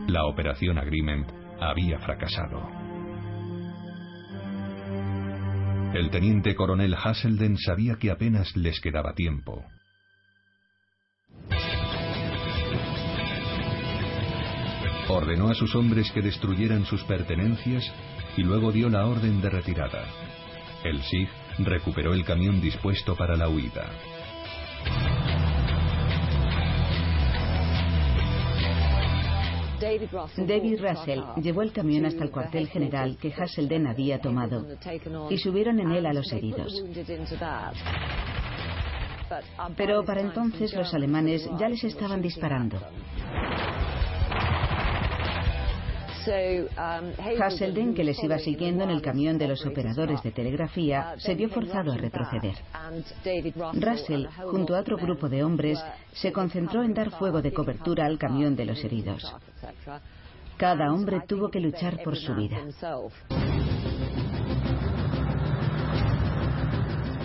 La 0.06 0.24
operación 0.24 0.78
Agreement 0.78 1.30
había 1.60 1.98
fracasado. 1.98 2.87
El 5.94 6.10
teniente 6.10 6.54
coronel 6.54 6.94
Hasselden 6.94 7.56
sabía 7.56 7.96
que 7.96 8.10
apenas 8.10 8.54
les 8.56 8.78
quedaba 8.80 9.14
tiempo. 9.14 9.64
Ordenó 15.08 15.48
a 15.48 15.54
sus 15.54 15.74
hombres 15.74 16.12
que 16.12 16.20
destruyeran 16.20 16.84
sus 16.84 17.02
pertenencias 17.04 17.90
y 18.36 18.42
luego 18.42 18.70
dio 18.70 18.90
la 18.90 19.06
orden 19.06 19.40
de 19.40 19.48
retirada. 19.48 20.04
El 20.84 21.00
SIG 21.02 21.28
recuperó 21.60 22.12
el 22.12 22.24
camión 22.24 22.60
dispuesto 22.60 23.16
para 23.16 23.36
la 23.36 23.48
huida. 23.48 23.88
David 29.80 30.80
Russell 30.80 31.20
llevó 31.40 31.62
el 31.62 31.72
camión 31.72 32.06
hasta 32.06 32.24
el 32.24 32.30
cuartel 32.30 32.68
general 32.68 33.16
que 33.16 33.32
Hasselden 33.32 33.86
había 33.86 34.20
tomado 34.20 34.66
y 35.30 35.38
subieron 35.38 35.78
en 35.80 35.92
él 35.92 36.06
a 36.06 36.12
los 36.12 36.32
heridos. 36.32 36.84
Pero 39.76 40.04
para 40.04 40.20
entonces 40.20 40.74
los 40.74 40.92
alemanes 40.94 41.48
ya 41.58 41.68
les 41.68 41.84
estaban 41.84 42.22
disparando. 42.22 42.80
Hasselden, 47.40 47.94
que 47.94 48.04
les 48.04 48.22
iba 48.22 48.38
siguiendo 48.38 48.84
en 48.84 48.90
el 48.90 49.02
camión 49.02 49.38
de 49.38 49.48
los 49.48 49.64
operadores 49.64 50.22
de 50.22 50.32
telegrafía, 50.32 51.14
se 51.18 51.34
vio 51.34 51.48
forzado 51.48 51.92
a 51.92 51.96
retroceder. 51.96 52.54
Russell, 53.74 54.26
junto 54.50 54.74
a 54.74 54.80
otro 54.80 54.96
grupo 54.96 55.28
de 55.28 55.44
hombres, 55.44 55.78
se 56.12 56.32
concentró 56.32 56.82
en 56.82 56.94
dar 56.94 57.10
fuego 57.10 57.42
de 57.42 57.52
cobertura 57.52 58.06
al 58.06 58.18
camión 58.18 58.56
de 58.56 58.66
los 58.66 58.82
heridos. 58.84 59.34
Cada 60.56 60.92
hombre 60.92 61.22
tuvo 61.26 61.50
que 61.50 61.60
luchar 61.60 62.02
por 62.02 62.16
su 62.16 62.34
vida. 62.34 62.58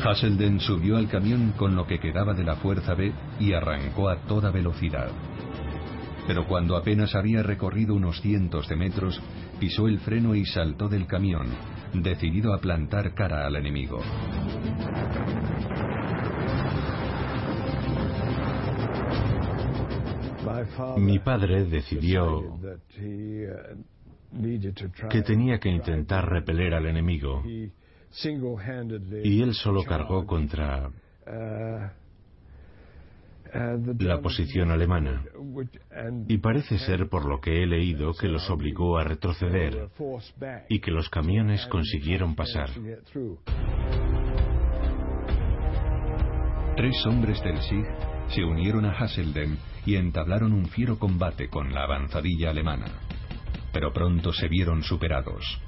Hasselden 0.06 0.60
subió 0.60 0.98
al 0.98 1.08
camión 1.08 1.54
con 1.58 1.76
lo 1.76 1.88
que 1.88 2.00
quedaba 2.00 2.34
de 2.34 2.44
la 2.44 2.58
Fuerza 2.58 2.94
B 2.94 3.14
y 3.39 3.54
arrancó 3.54 4.10
a 4.10 4.18
toda 4.28 4.52
velocidad. 4.52 5.10
Pero 6.28 6.47
cuando 6.47 6.78
apenas 6.78 7.15
había 7.15 7.43
recorrido 7.43 7.95
unos 7.95 8.21
cientos 8.21 8.67
de 8.67 8.76
metros, 8.76 9.21
pisó 9.59 9.88
el 9.88 9.99
freno 9.99 10.36
y 10.36 10.45
saltó 10.45 10.88
del 10.88 11.05
camión, 11.05 11.47
decidido 11.93 12.53
a 12.53 12.59
plantar 12.59 13.13
cara 13.13 13.45
al 13.45 13.55
enemigo. 13.55 13.99
Mi 20.97 21.19
padre 21.19 21.65
decidió 21.65 22.59
que 25.09 25.21
tenía 25.21 25.59
que 25.59 25.69
intentar 25.69 26.30
repeler 26.30 26.74
al 26.74 26.86
enemigo 26.86 27.43
y 27.45 29.41
él 29.41 29.53
solo 29.53 29.84
cargó 29.84 30.26
contra 30.26 30.89
la 33.99 34.20
posición 34.22 34.72
alemana. 34.72 35.24
Y 36.28 36.38
parece 36.38 36.80
ser, 36.80 37.08
por 37.10 37.26
lo 37.26 37.39
que 37.39 37.64
he 37.64 37.68
leído, 37.68 38.14
que 38.14 38.28
los 38.28 38.49
obligó 38.49 38.97
a 38.97 39.04
retroceder 39.04 39.89
y 40.70 40.80
que 40.80 40.91
los 40.91 41.10
camiones 41.10 41.66
consiguieron 41.68 42.36
pasar. 42.36 42.70
Tres 46.76 47.06
hombres 47.06 47.43
del 47.43 47.58
SIG 47.58 47.86
se 48.30 48.43
unieron 48.43 48.86
a 48.86 48.97
Hasselden 48.97 49.58
y 49.86 49.95
entablaron 49.95 50.54
un 50.54 50.66
fiero 50.66 50.97
combate 50.97 51.47
con 51.47 51.72
la 51.72 51.84
avanzadilla 51.84 52.49
alemana. 52.49 52.88
Pero 53.72 53.93
pronto 53.93 54.34
se 54.34 54.47
vieron 54.47 54.82
superados. 54.82 55.62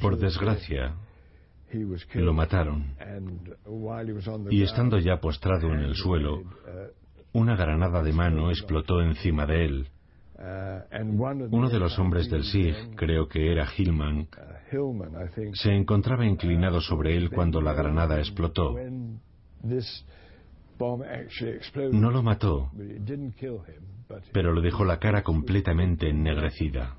Por 0.00 0.18
desgracia, 0.18 0.94
lo 2.14 2.32
mataron. 2.32 2.94
Y 4.50 4.62
estando 4.62 4.98
ya 4.98 5.20
postrado 5.20 5.68
en 5.72 5.80
el 5.80 5.94
suelo, 5.94 6.42
una 7.32 7.56
granada 7.56 8.02
de 8.02 8.12
mano 8.12 8.50
explotó 8.50 9.00
encima 9.02 9.46
de 9.46 9.64
él. 9.64 9.88
Uno 11.50 11.68
de 11.68 11.78
los 11.78 11.98
hombres 11.98 12.30
del 12.30 12.44
SIG, 12.44 12.94
creo 12.96 13.28
que 13.28 13.52
era 13.52 13.68
Hillman, 13.76 14.26
se 15.54 15.74
encontraba 15.74 16.24
inclinado 16.24 16.80
sobre 16.80 17.16
él 17.16 17.30
cuando 17.30 17.60
la 17.60 17.74
granada 17.74 18.18
explotó. 18.18 18.76
No 21.92 22.10
lo 22.10 22.22
mató, 22.22 22.70
pero 24.32 24.54
le 24.54 24.62
dejó 24.62 24.84
la 24.84 24.98
cara 24.98 25.22
completamente 25.22 26.08
ennegrecida. 26.08 26.96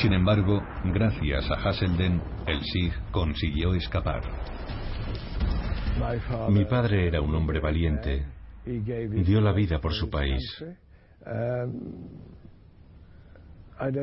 Sin 0.00 0.14
embargo, 0.14 0.62
gracias 0.84 1.50
a 1.50 1.54
Hasselden, 1.54 2.22
el 2.46 2.62
SIG 2.62 2.92
consiguió 3.10 3.74
escapar. 3.74 4.22
Mi 6.48 6.64
padre 6.64 7.06
era 7.06 7.20
un 7.20 7.34
hombre 7.34 7.60
valiente. 7.60 8.24
Dio 8.64 9.42
la 9.42 9.52
vida 9.52 9.78
por 9.78 9.92
su 9.92 10.08
país. 10.08 10.42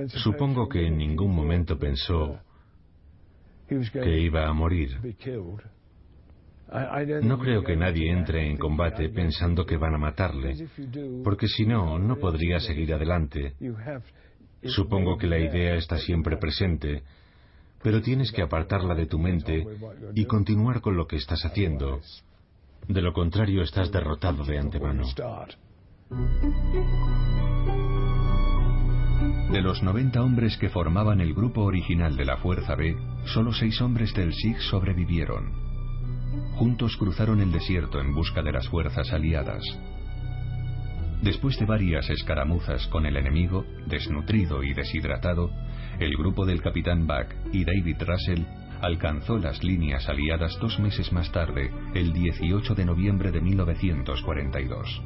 Supongo 0.10 0.70
que 0.70 0.86
en 0.86 0.98
ningún 0.98 1.36
momento 1.36 1.80
pensó 1.80 2.42
que 3.68 4.20
iba 4.20 4.48
a 4.48 4.54
morir. 4.54 5.00
No 7.24 7.40
creo 7.40 7.64
que 7.64 7.76
nadie 7.76 8.12
entre 8.12 8.48
en 8.48 8.58
combate 8.58 9.10
pensando 9.10 9.66
que 9.66 9.78
van 9.78 9.96
a 9.96 9.98
matarle, 9.98 10.68
porque 11.24 11.48
si 11.48 11.66
no, 11.66 11.98
no 11.98 12.18
podría 12.18 12.60
seguir 12.60 12.94
adelante. 12.94 13.56
Supongo 14.64 15.18
que 15.18 15.28
la 15.28 15.40
idea 15.40 15.76
está 15.76 15.98
siempre 15.98 16.38
presente, 16.38 17.04
pero 17.82 18.02
tienes 18.02 18.32
que 18.32 18.42
apartarla 18.42 18.96
de 18.96 19.06
tu 19.06 19.20
mente 19.20 19.66
y 20.16 20.26
continuar 20.26 20.82
con 20.82 20.98
lo 20.98 21.08
que 21.08 21.18
estás 21.18 21.46
haciendo. 21.46 22.02
De 22.88 23.02
lo 23.02 23.14
contrario, 23.14 23.62
estás 23.62 23.92
derrotado 23.92 24.44
de 24.44 24.58
antemano. 24.58 25.04
De 29.52 29.62
los 29.62 29.82
90 29.84 30.22
hombres 30.22 30.58
que 30.58 30.70
formaban 30.70 31.22
el 31.22 31.34
grupo 31.34 31.62
original 31.64 32.16
de 32.18 32.26
la 32.26 32.38
Fuerza 32.38 32.76
B, 32.76 32.96
solo 33.26 33.54
seis 33.54 33.82
hombres 33.82 34.14
del 34.14 34.34
SIG 34.34 34.60
sobrevivieron. 34.62 35.52
Juntos 36.56 36.98
cruzaron 36.98 37.42
el 37.42 37.52
desierto 37.52 38.00
en 38.00 38.14
busca 38.14 38.42
de 38.42 38.52
las 38.52 38.68
fuerzas 38.68 39.12
aliadas. 39.14 39.64
Después 41.22 41.58
de 41.58 41.66
varias 41.66 42.10
escaramuzas 42.10 42.88
con 42.88 43.06
el 43.06 43.18
enemigo, 43.18 43.66
desnutrido 43.88 44.64
y 44.64 44.74
deshidratado, 44.74 45.52
el 46.00 46.16
grupo 46.16 46.46
del 46.46 46.62
capitán 46.62 47.08
Buck 47.08 47.34
y 47.52 47.66
David 47.66 47.98
Russell 48.06 48.44
alcanzó 48.82 49.40
las 49.40 49.64
líneas 49.64 50.08
aliadas 50.08 50.58
dos 50.60 50.80
meses 50.80 51.12
más 51.12 51.32
tarde, 51.32 51.72
el 51.96 52.14
18 52.14 52.76
de 52.76 52.86
noviembre 52.86 53.32
de 53.32 53.42
1942. 53.42 55.02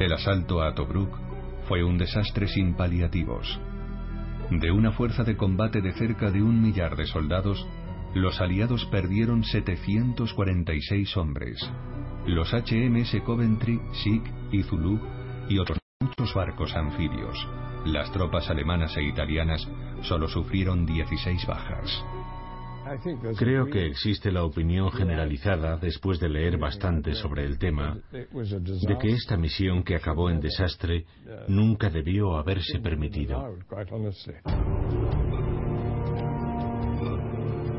El 0.00 0.12
asalto 0.12 0.62
a 0.62 0.74
Tobruk 0.74 1.18
fue 1.66 1.84
un 1.84 1.98
desastre 1.98 2.48
sin 2.48 2.74
paliativos. 2.74 3.60
De 4.50 4.70
una 4.70 4.92
fuerza 4.92 5.24
de 5.24 5.36
combate 5.36 5.82
de 5.82 5.92
cerca 5.92 6.30
de 6.30 6.42
un 6.42 6.62
millar 6.62 6.96
de 6.96 7.04
soldados, 7.04 7.66
los 8.14 8.40
aliados 8.40 8.86
perdieron 8.86 9.44
746 9.44 11.16
hombres, 11.18 11.58
los 12.28 12.52
HMS 12.52 13.22
Coventry, 13.24 13.80
Sikh 13.92 14.30
y 14.52 14.62
Zulu 14.62 15.00
y 15.48 15.58
otros 15.58 15.78
muchos 16.00 16.34
barcos 16.34 16.74
anfibios. 16.74 17.46
Las 17.86 18.12
tropas 18.12 18.50
alemanas 18.50 18.96
e 18.96 19.02
italianas 19.02 19.66
solo 20.02 20.28
sufrieron 20.28 20.84
16 20.84 21.46
bajas. 21.46 22.04
Creo 23.36 23.66
que 23.66 23.86
existe 23.86 24.32
la 24.32 24.44
opinión 24.44 24.90
generalizada, 24.90 25.76
después 25.76 26.18
de 26.20 26.28
leer 26.28 26.56
bastante 26.56 27.14
sobre 27.14 27.44
el 27.44 27.58
tema, 27.58 27.98
de 28.10 28.98
que 28.98 29.08
esta 29.08 29.36
misión 29.36 29.82
que 29.82 29.94
acabó 29.94 30.30
en 30.30 30.40
desastre 30.40 31.04
nunca 31.48 31.90
debió 31.90 32.36
haberse 32.36 32.78
permitido. 32.78 33.56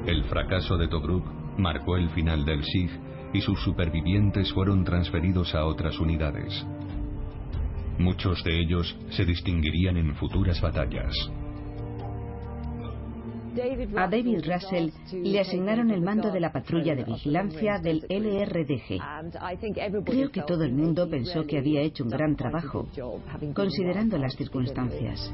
El 0.06 0.24
fracaso 0.26 0.78
de 0.78 0.88
Tobruk 0.88 1.26
marcó 1.58 1.98
el 1.98 2.10
final 2.10 2.46
del 2.46 2.64
SIG 2.64 2.92
y 3.34 3.42
sus 3.42 3.62
supervivientes 3.62 4.52
fueron 4.54 4.84
transferidos 4.84 5.54
a 5.56 5.66
otras 5.66 6.00
unidades. 6.00 6.66
Muchos 7.98 8.44
de 8.44 8.60
ellos 8.62 8.98
se 9.12 9.26
distinguirían 9.26 9.98
en 9.98 10.16
futuras 10.16 10.62
batallas. 10.62 11.14
A 13.98 14.08
David 14.08 14.42
Russell 14.46 14.90
le 15.12 15.40
asignaron 15.40 15.92
el 15.92 16.02
mando 16.02 16.32
de 16.32 16.40
la 16.40 16.52
patrulla 16.52 16.96
de 16.96 17.04
vigilancia 17.04 17.80
del 17.80 18.06
LRDG. 18.08 19.02
Creo 20.06 20.32
que 20.32 20.44
todo 20.44 20.64
el 20.64 20.74
mundo 20.74 21.10
pensó 21.10 21.46
que 21.46 21.58
había 21.58 21.82
hecho 21.82 22.04
un 22.04 22.10
gran 22.10 22.36
trabajo, 22.36 22.88
considerando 23.54 24.18
las 24.18 24.36
circunstancias. 24.36 25.34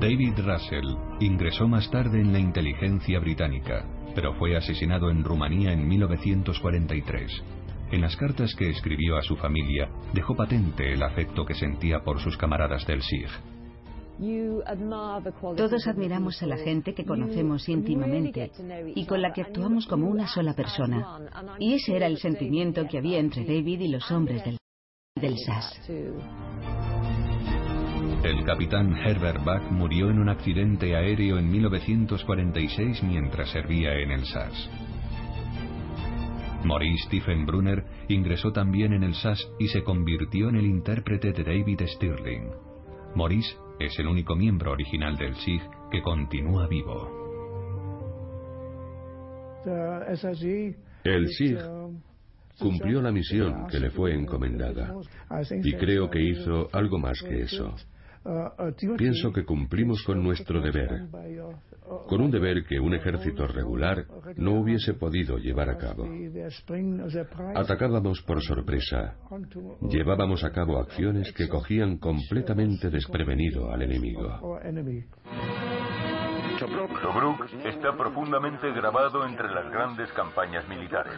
David 0.00 0.32
Russell 0.38 0.96
ingresó 1.20 1.68
más 1.68 1.88
tarde 1.90 2.20
en 2.20 2.32
la 2.32 2.38
inteligencia 2.38 3.20
británica 3.20 3.86
pero 4.14 4.34
fue 4.34 4.56
asesinado 4.56 5.10
en 5.10 5.24
Rumanía 5.24 5.72
en 5.72 5.86
1943. 5.86 7.42
En 7.92 8.00
las 8.00 8.16
cartas 8.16 8.54
que 8.54 8.70
escribió 8.70 9.16
a 9.16 9.22
su 9.22 9.36
familia, 9.36 9.88
dejó 10.12 10.36
patente 10.36 10.92
el 10.92 11.02
afecto 11.02 11.44
que 11.44 11.54
sentía 11.54 12.00
por 12.00 12.20
sus 12.20 12.36
camaradas 12.36 12.86
del 12.86 13.02
SIG. 13.02 13.28
Todos 15.56 15.86
admiramos 15.86 16.42
a 16.42 16.46
la 16.46 16.58
gente 16.58 16.94
que 16.94 17.06
conocemos 17.06 17.68
íntimamente 17.68 18.52
y 18.94 19.06
con 19.06 19.22
la 19.22 19.32
que 19.32 19.40
actuamos 19.40 19.86
como 19.86 20.08
una 20.08 20.28
sola 20.28 20.54
persona. 20.54 21.18
Y 21.58 21.74
ese 21.74 21.96
era 21.96 22.06
el 22.06 22.18
sentimiento 22.18 22.86
que 22.86 22.98
había 22.98 23.18
entre 23.18 23.44
David 23.44 23.80
y 23.80 23.88
los 23.88 24.10
hombres 24.10 24.44
del, 24.44 24.58
del 25.16 25.38
SAS. 25.38 25.80
El 28.22 28.44
capitán 28.44 28.94
Herbert 28.98 29.42
Buck 29.42 29.70
murió 29.70 30.10
en 30.10 30.18
un 30.18 30.28
accidente 30.28 30.94
aéreo 30.94 31.38
en 31.38 31.50
1946 31.50 33.02
mientras 33.02 33.50
servía 33.50 33.94
en 33.94 34.10
el 34.10 34.26
SAS. 34.26 34.70
Maurice 36.62 37.06
Stephen 37.06 37.46
Brunner 37.46 37.82
ingresó 38.08 38.52
también 38.52 38.92
en 38.92 39.04
el 39.04 39.14
SAS 39.14 39.50
y 39.58 39.68
se 39.68 39.82
convirtió 39.82 40.50
en 40.50 40.56
el 40.56 40.66
intérprete 40.66 41.32
de 41.32 41.44
David 41.44 41.80
Stirling. 41.86 42.50
Maurice 43.14 43.56
es 43.78 43.98
el 43.98 44.06
único 44.06 44.36
miembro 44.36 44.72
original 44.72 45.16
del 45.16 45.34
SIG 45.36 45.62
que 45.90 46.02
continúa 46.02 46.68
vivo. 46.68 47.08
El 51.04 51.26
SIG 51.28 51.58
cumplió 52.58 53.00
la 53.00 53.12
misión 53.12 53.66
que 53.68 53.80
le 53.80 53.90
fue 53.90 54.14
encomendada 54.14 54.94
y 55.62 55.72
creo 55.72 56.10
que 56.10 56.20
hizo 56.20 56.68
algo 56.72 56.98
más 56.98 57.18
que 57.22 57.42
eso. 57.42 57.74
Pienso 58.98 59.32
que 59.32 59.44
cumplimos 59.44 60.02
con 60.04 60.22
nuestro 60.22 60.60
deber, 60.60 61.08
con 62.06 62.20
un 62.20 62.30
deber 62.30 62.64
que 62.64 62.78
un 62.78 62.94
ejército 62.94 63.46
regular 63.46 64.04
no 64.36 64.60
hubiese 64.60 64.92
podido 64.94 65.38
llevar 65.38 65.70
a 65.70 65.78
cabo. 65.78 66.06
Atacábamos 67.54 68.20
por 68.22 68.42
sorpresa, 68.42 69.16
llevábamos 69.88 70.44
a 70.44 70.52
cabo 70.52 70.78
acciones 70.78 71.32
que 71.32 71.48
cogían 71.48 71.96
completamente 71.96 72.90
desprevenido 72.90 73.72
al 73.72 73.82
enemigo. 73.82 74.58
Tobruk 76.70 77.46
está 77.64 77.92
profundamente 77.96 78.70
grabado 78.72 79.26
entre 79.26 79.48
las 79.50 79.70
grandes 79.70 80.12
campañas 80.12 80.66
militares. 80.68 81.14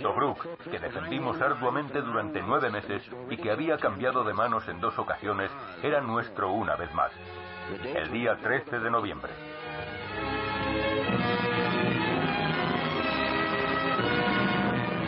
Tobruk, 0.00 0.46
que 0.70 0.78
defendimos 0.78 1.40
arduamente 1.40 2.00
durante 2.00 2.40
nueve 2.42 2.70
meses 2.70 3.02
y 3.28 3.36
que 3.36 3.50
había 3.50 3.76
cambiado 3.78 4.22
de 4.22 4.34
manos 4.34 4.68
en 4.68 4.80
dos 4.80 4.96
ocasiones, 4.98 5.50
era 5.82 6.00
nuestro 6.00 6.52
una 6.52 6.76
vez 6.76 6.92
más. 6.94 7.10
El 7.84 8.12
día 8.12 8.36
13 8.36 8.78
de 8.78 8.90
noviembre. 8.90 9.32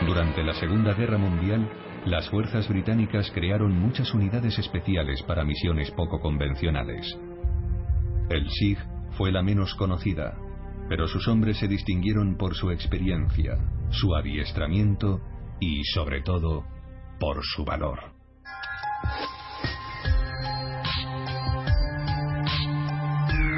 Durante 0.05 0.43
la 0.43 0.53
Segunda 0.55 0.93
Guerra 0.93 1.17
Mundial, 1.17 1.69
las 2.05 2.29
fuerzas 2.29 2.67
británicas 2.67 3.31
crearon 3.31 3.71
muchas 3.79 4.13
unidades 4.13 4.59
especiales 4.59 5.23
para 5.23 5.45
misiones 5.45 5.89
poco 5.91 6.19
convencionales. 6.19 7.17
El 8.29 8.49
SIG 8.49 8.90
fue 9.17 9.31
la 9.31 9.41
menos 9.41 9.75
conocida, 9.75 10.37
pero 10.89 11.07
sus 11.07 11.27
hombres 11.27 11.57
se 11.57 11.67
distinguieron 11.67 12.37
por 12.37 12.55
su 12.55 12.71
experiencia, 12.71 13.57
su 13.91 14.15
adiestramiento 14.15 15.21
y, 15.59 15.83
sobre 15.85 16.21
todo, 16.21 16.65
por 17.19 17.43
su 17.43 17.63
valor. 17.63 18.10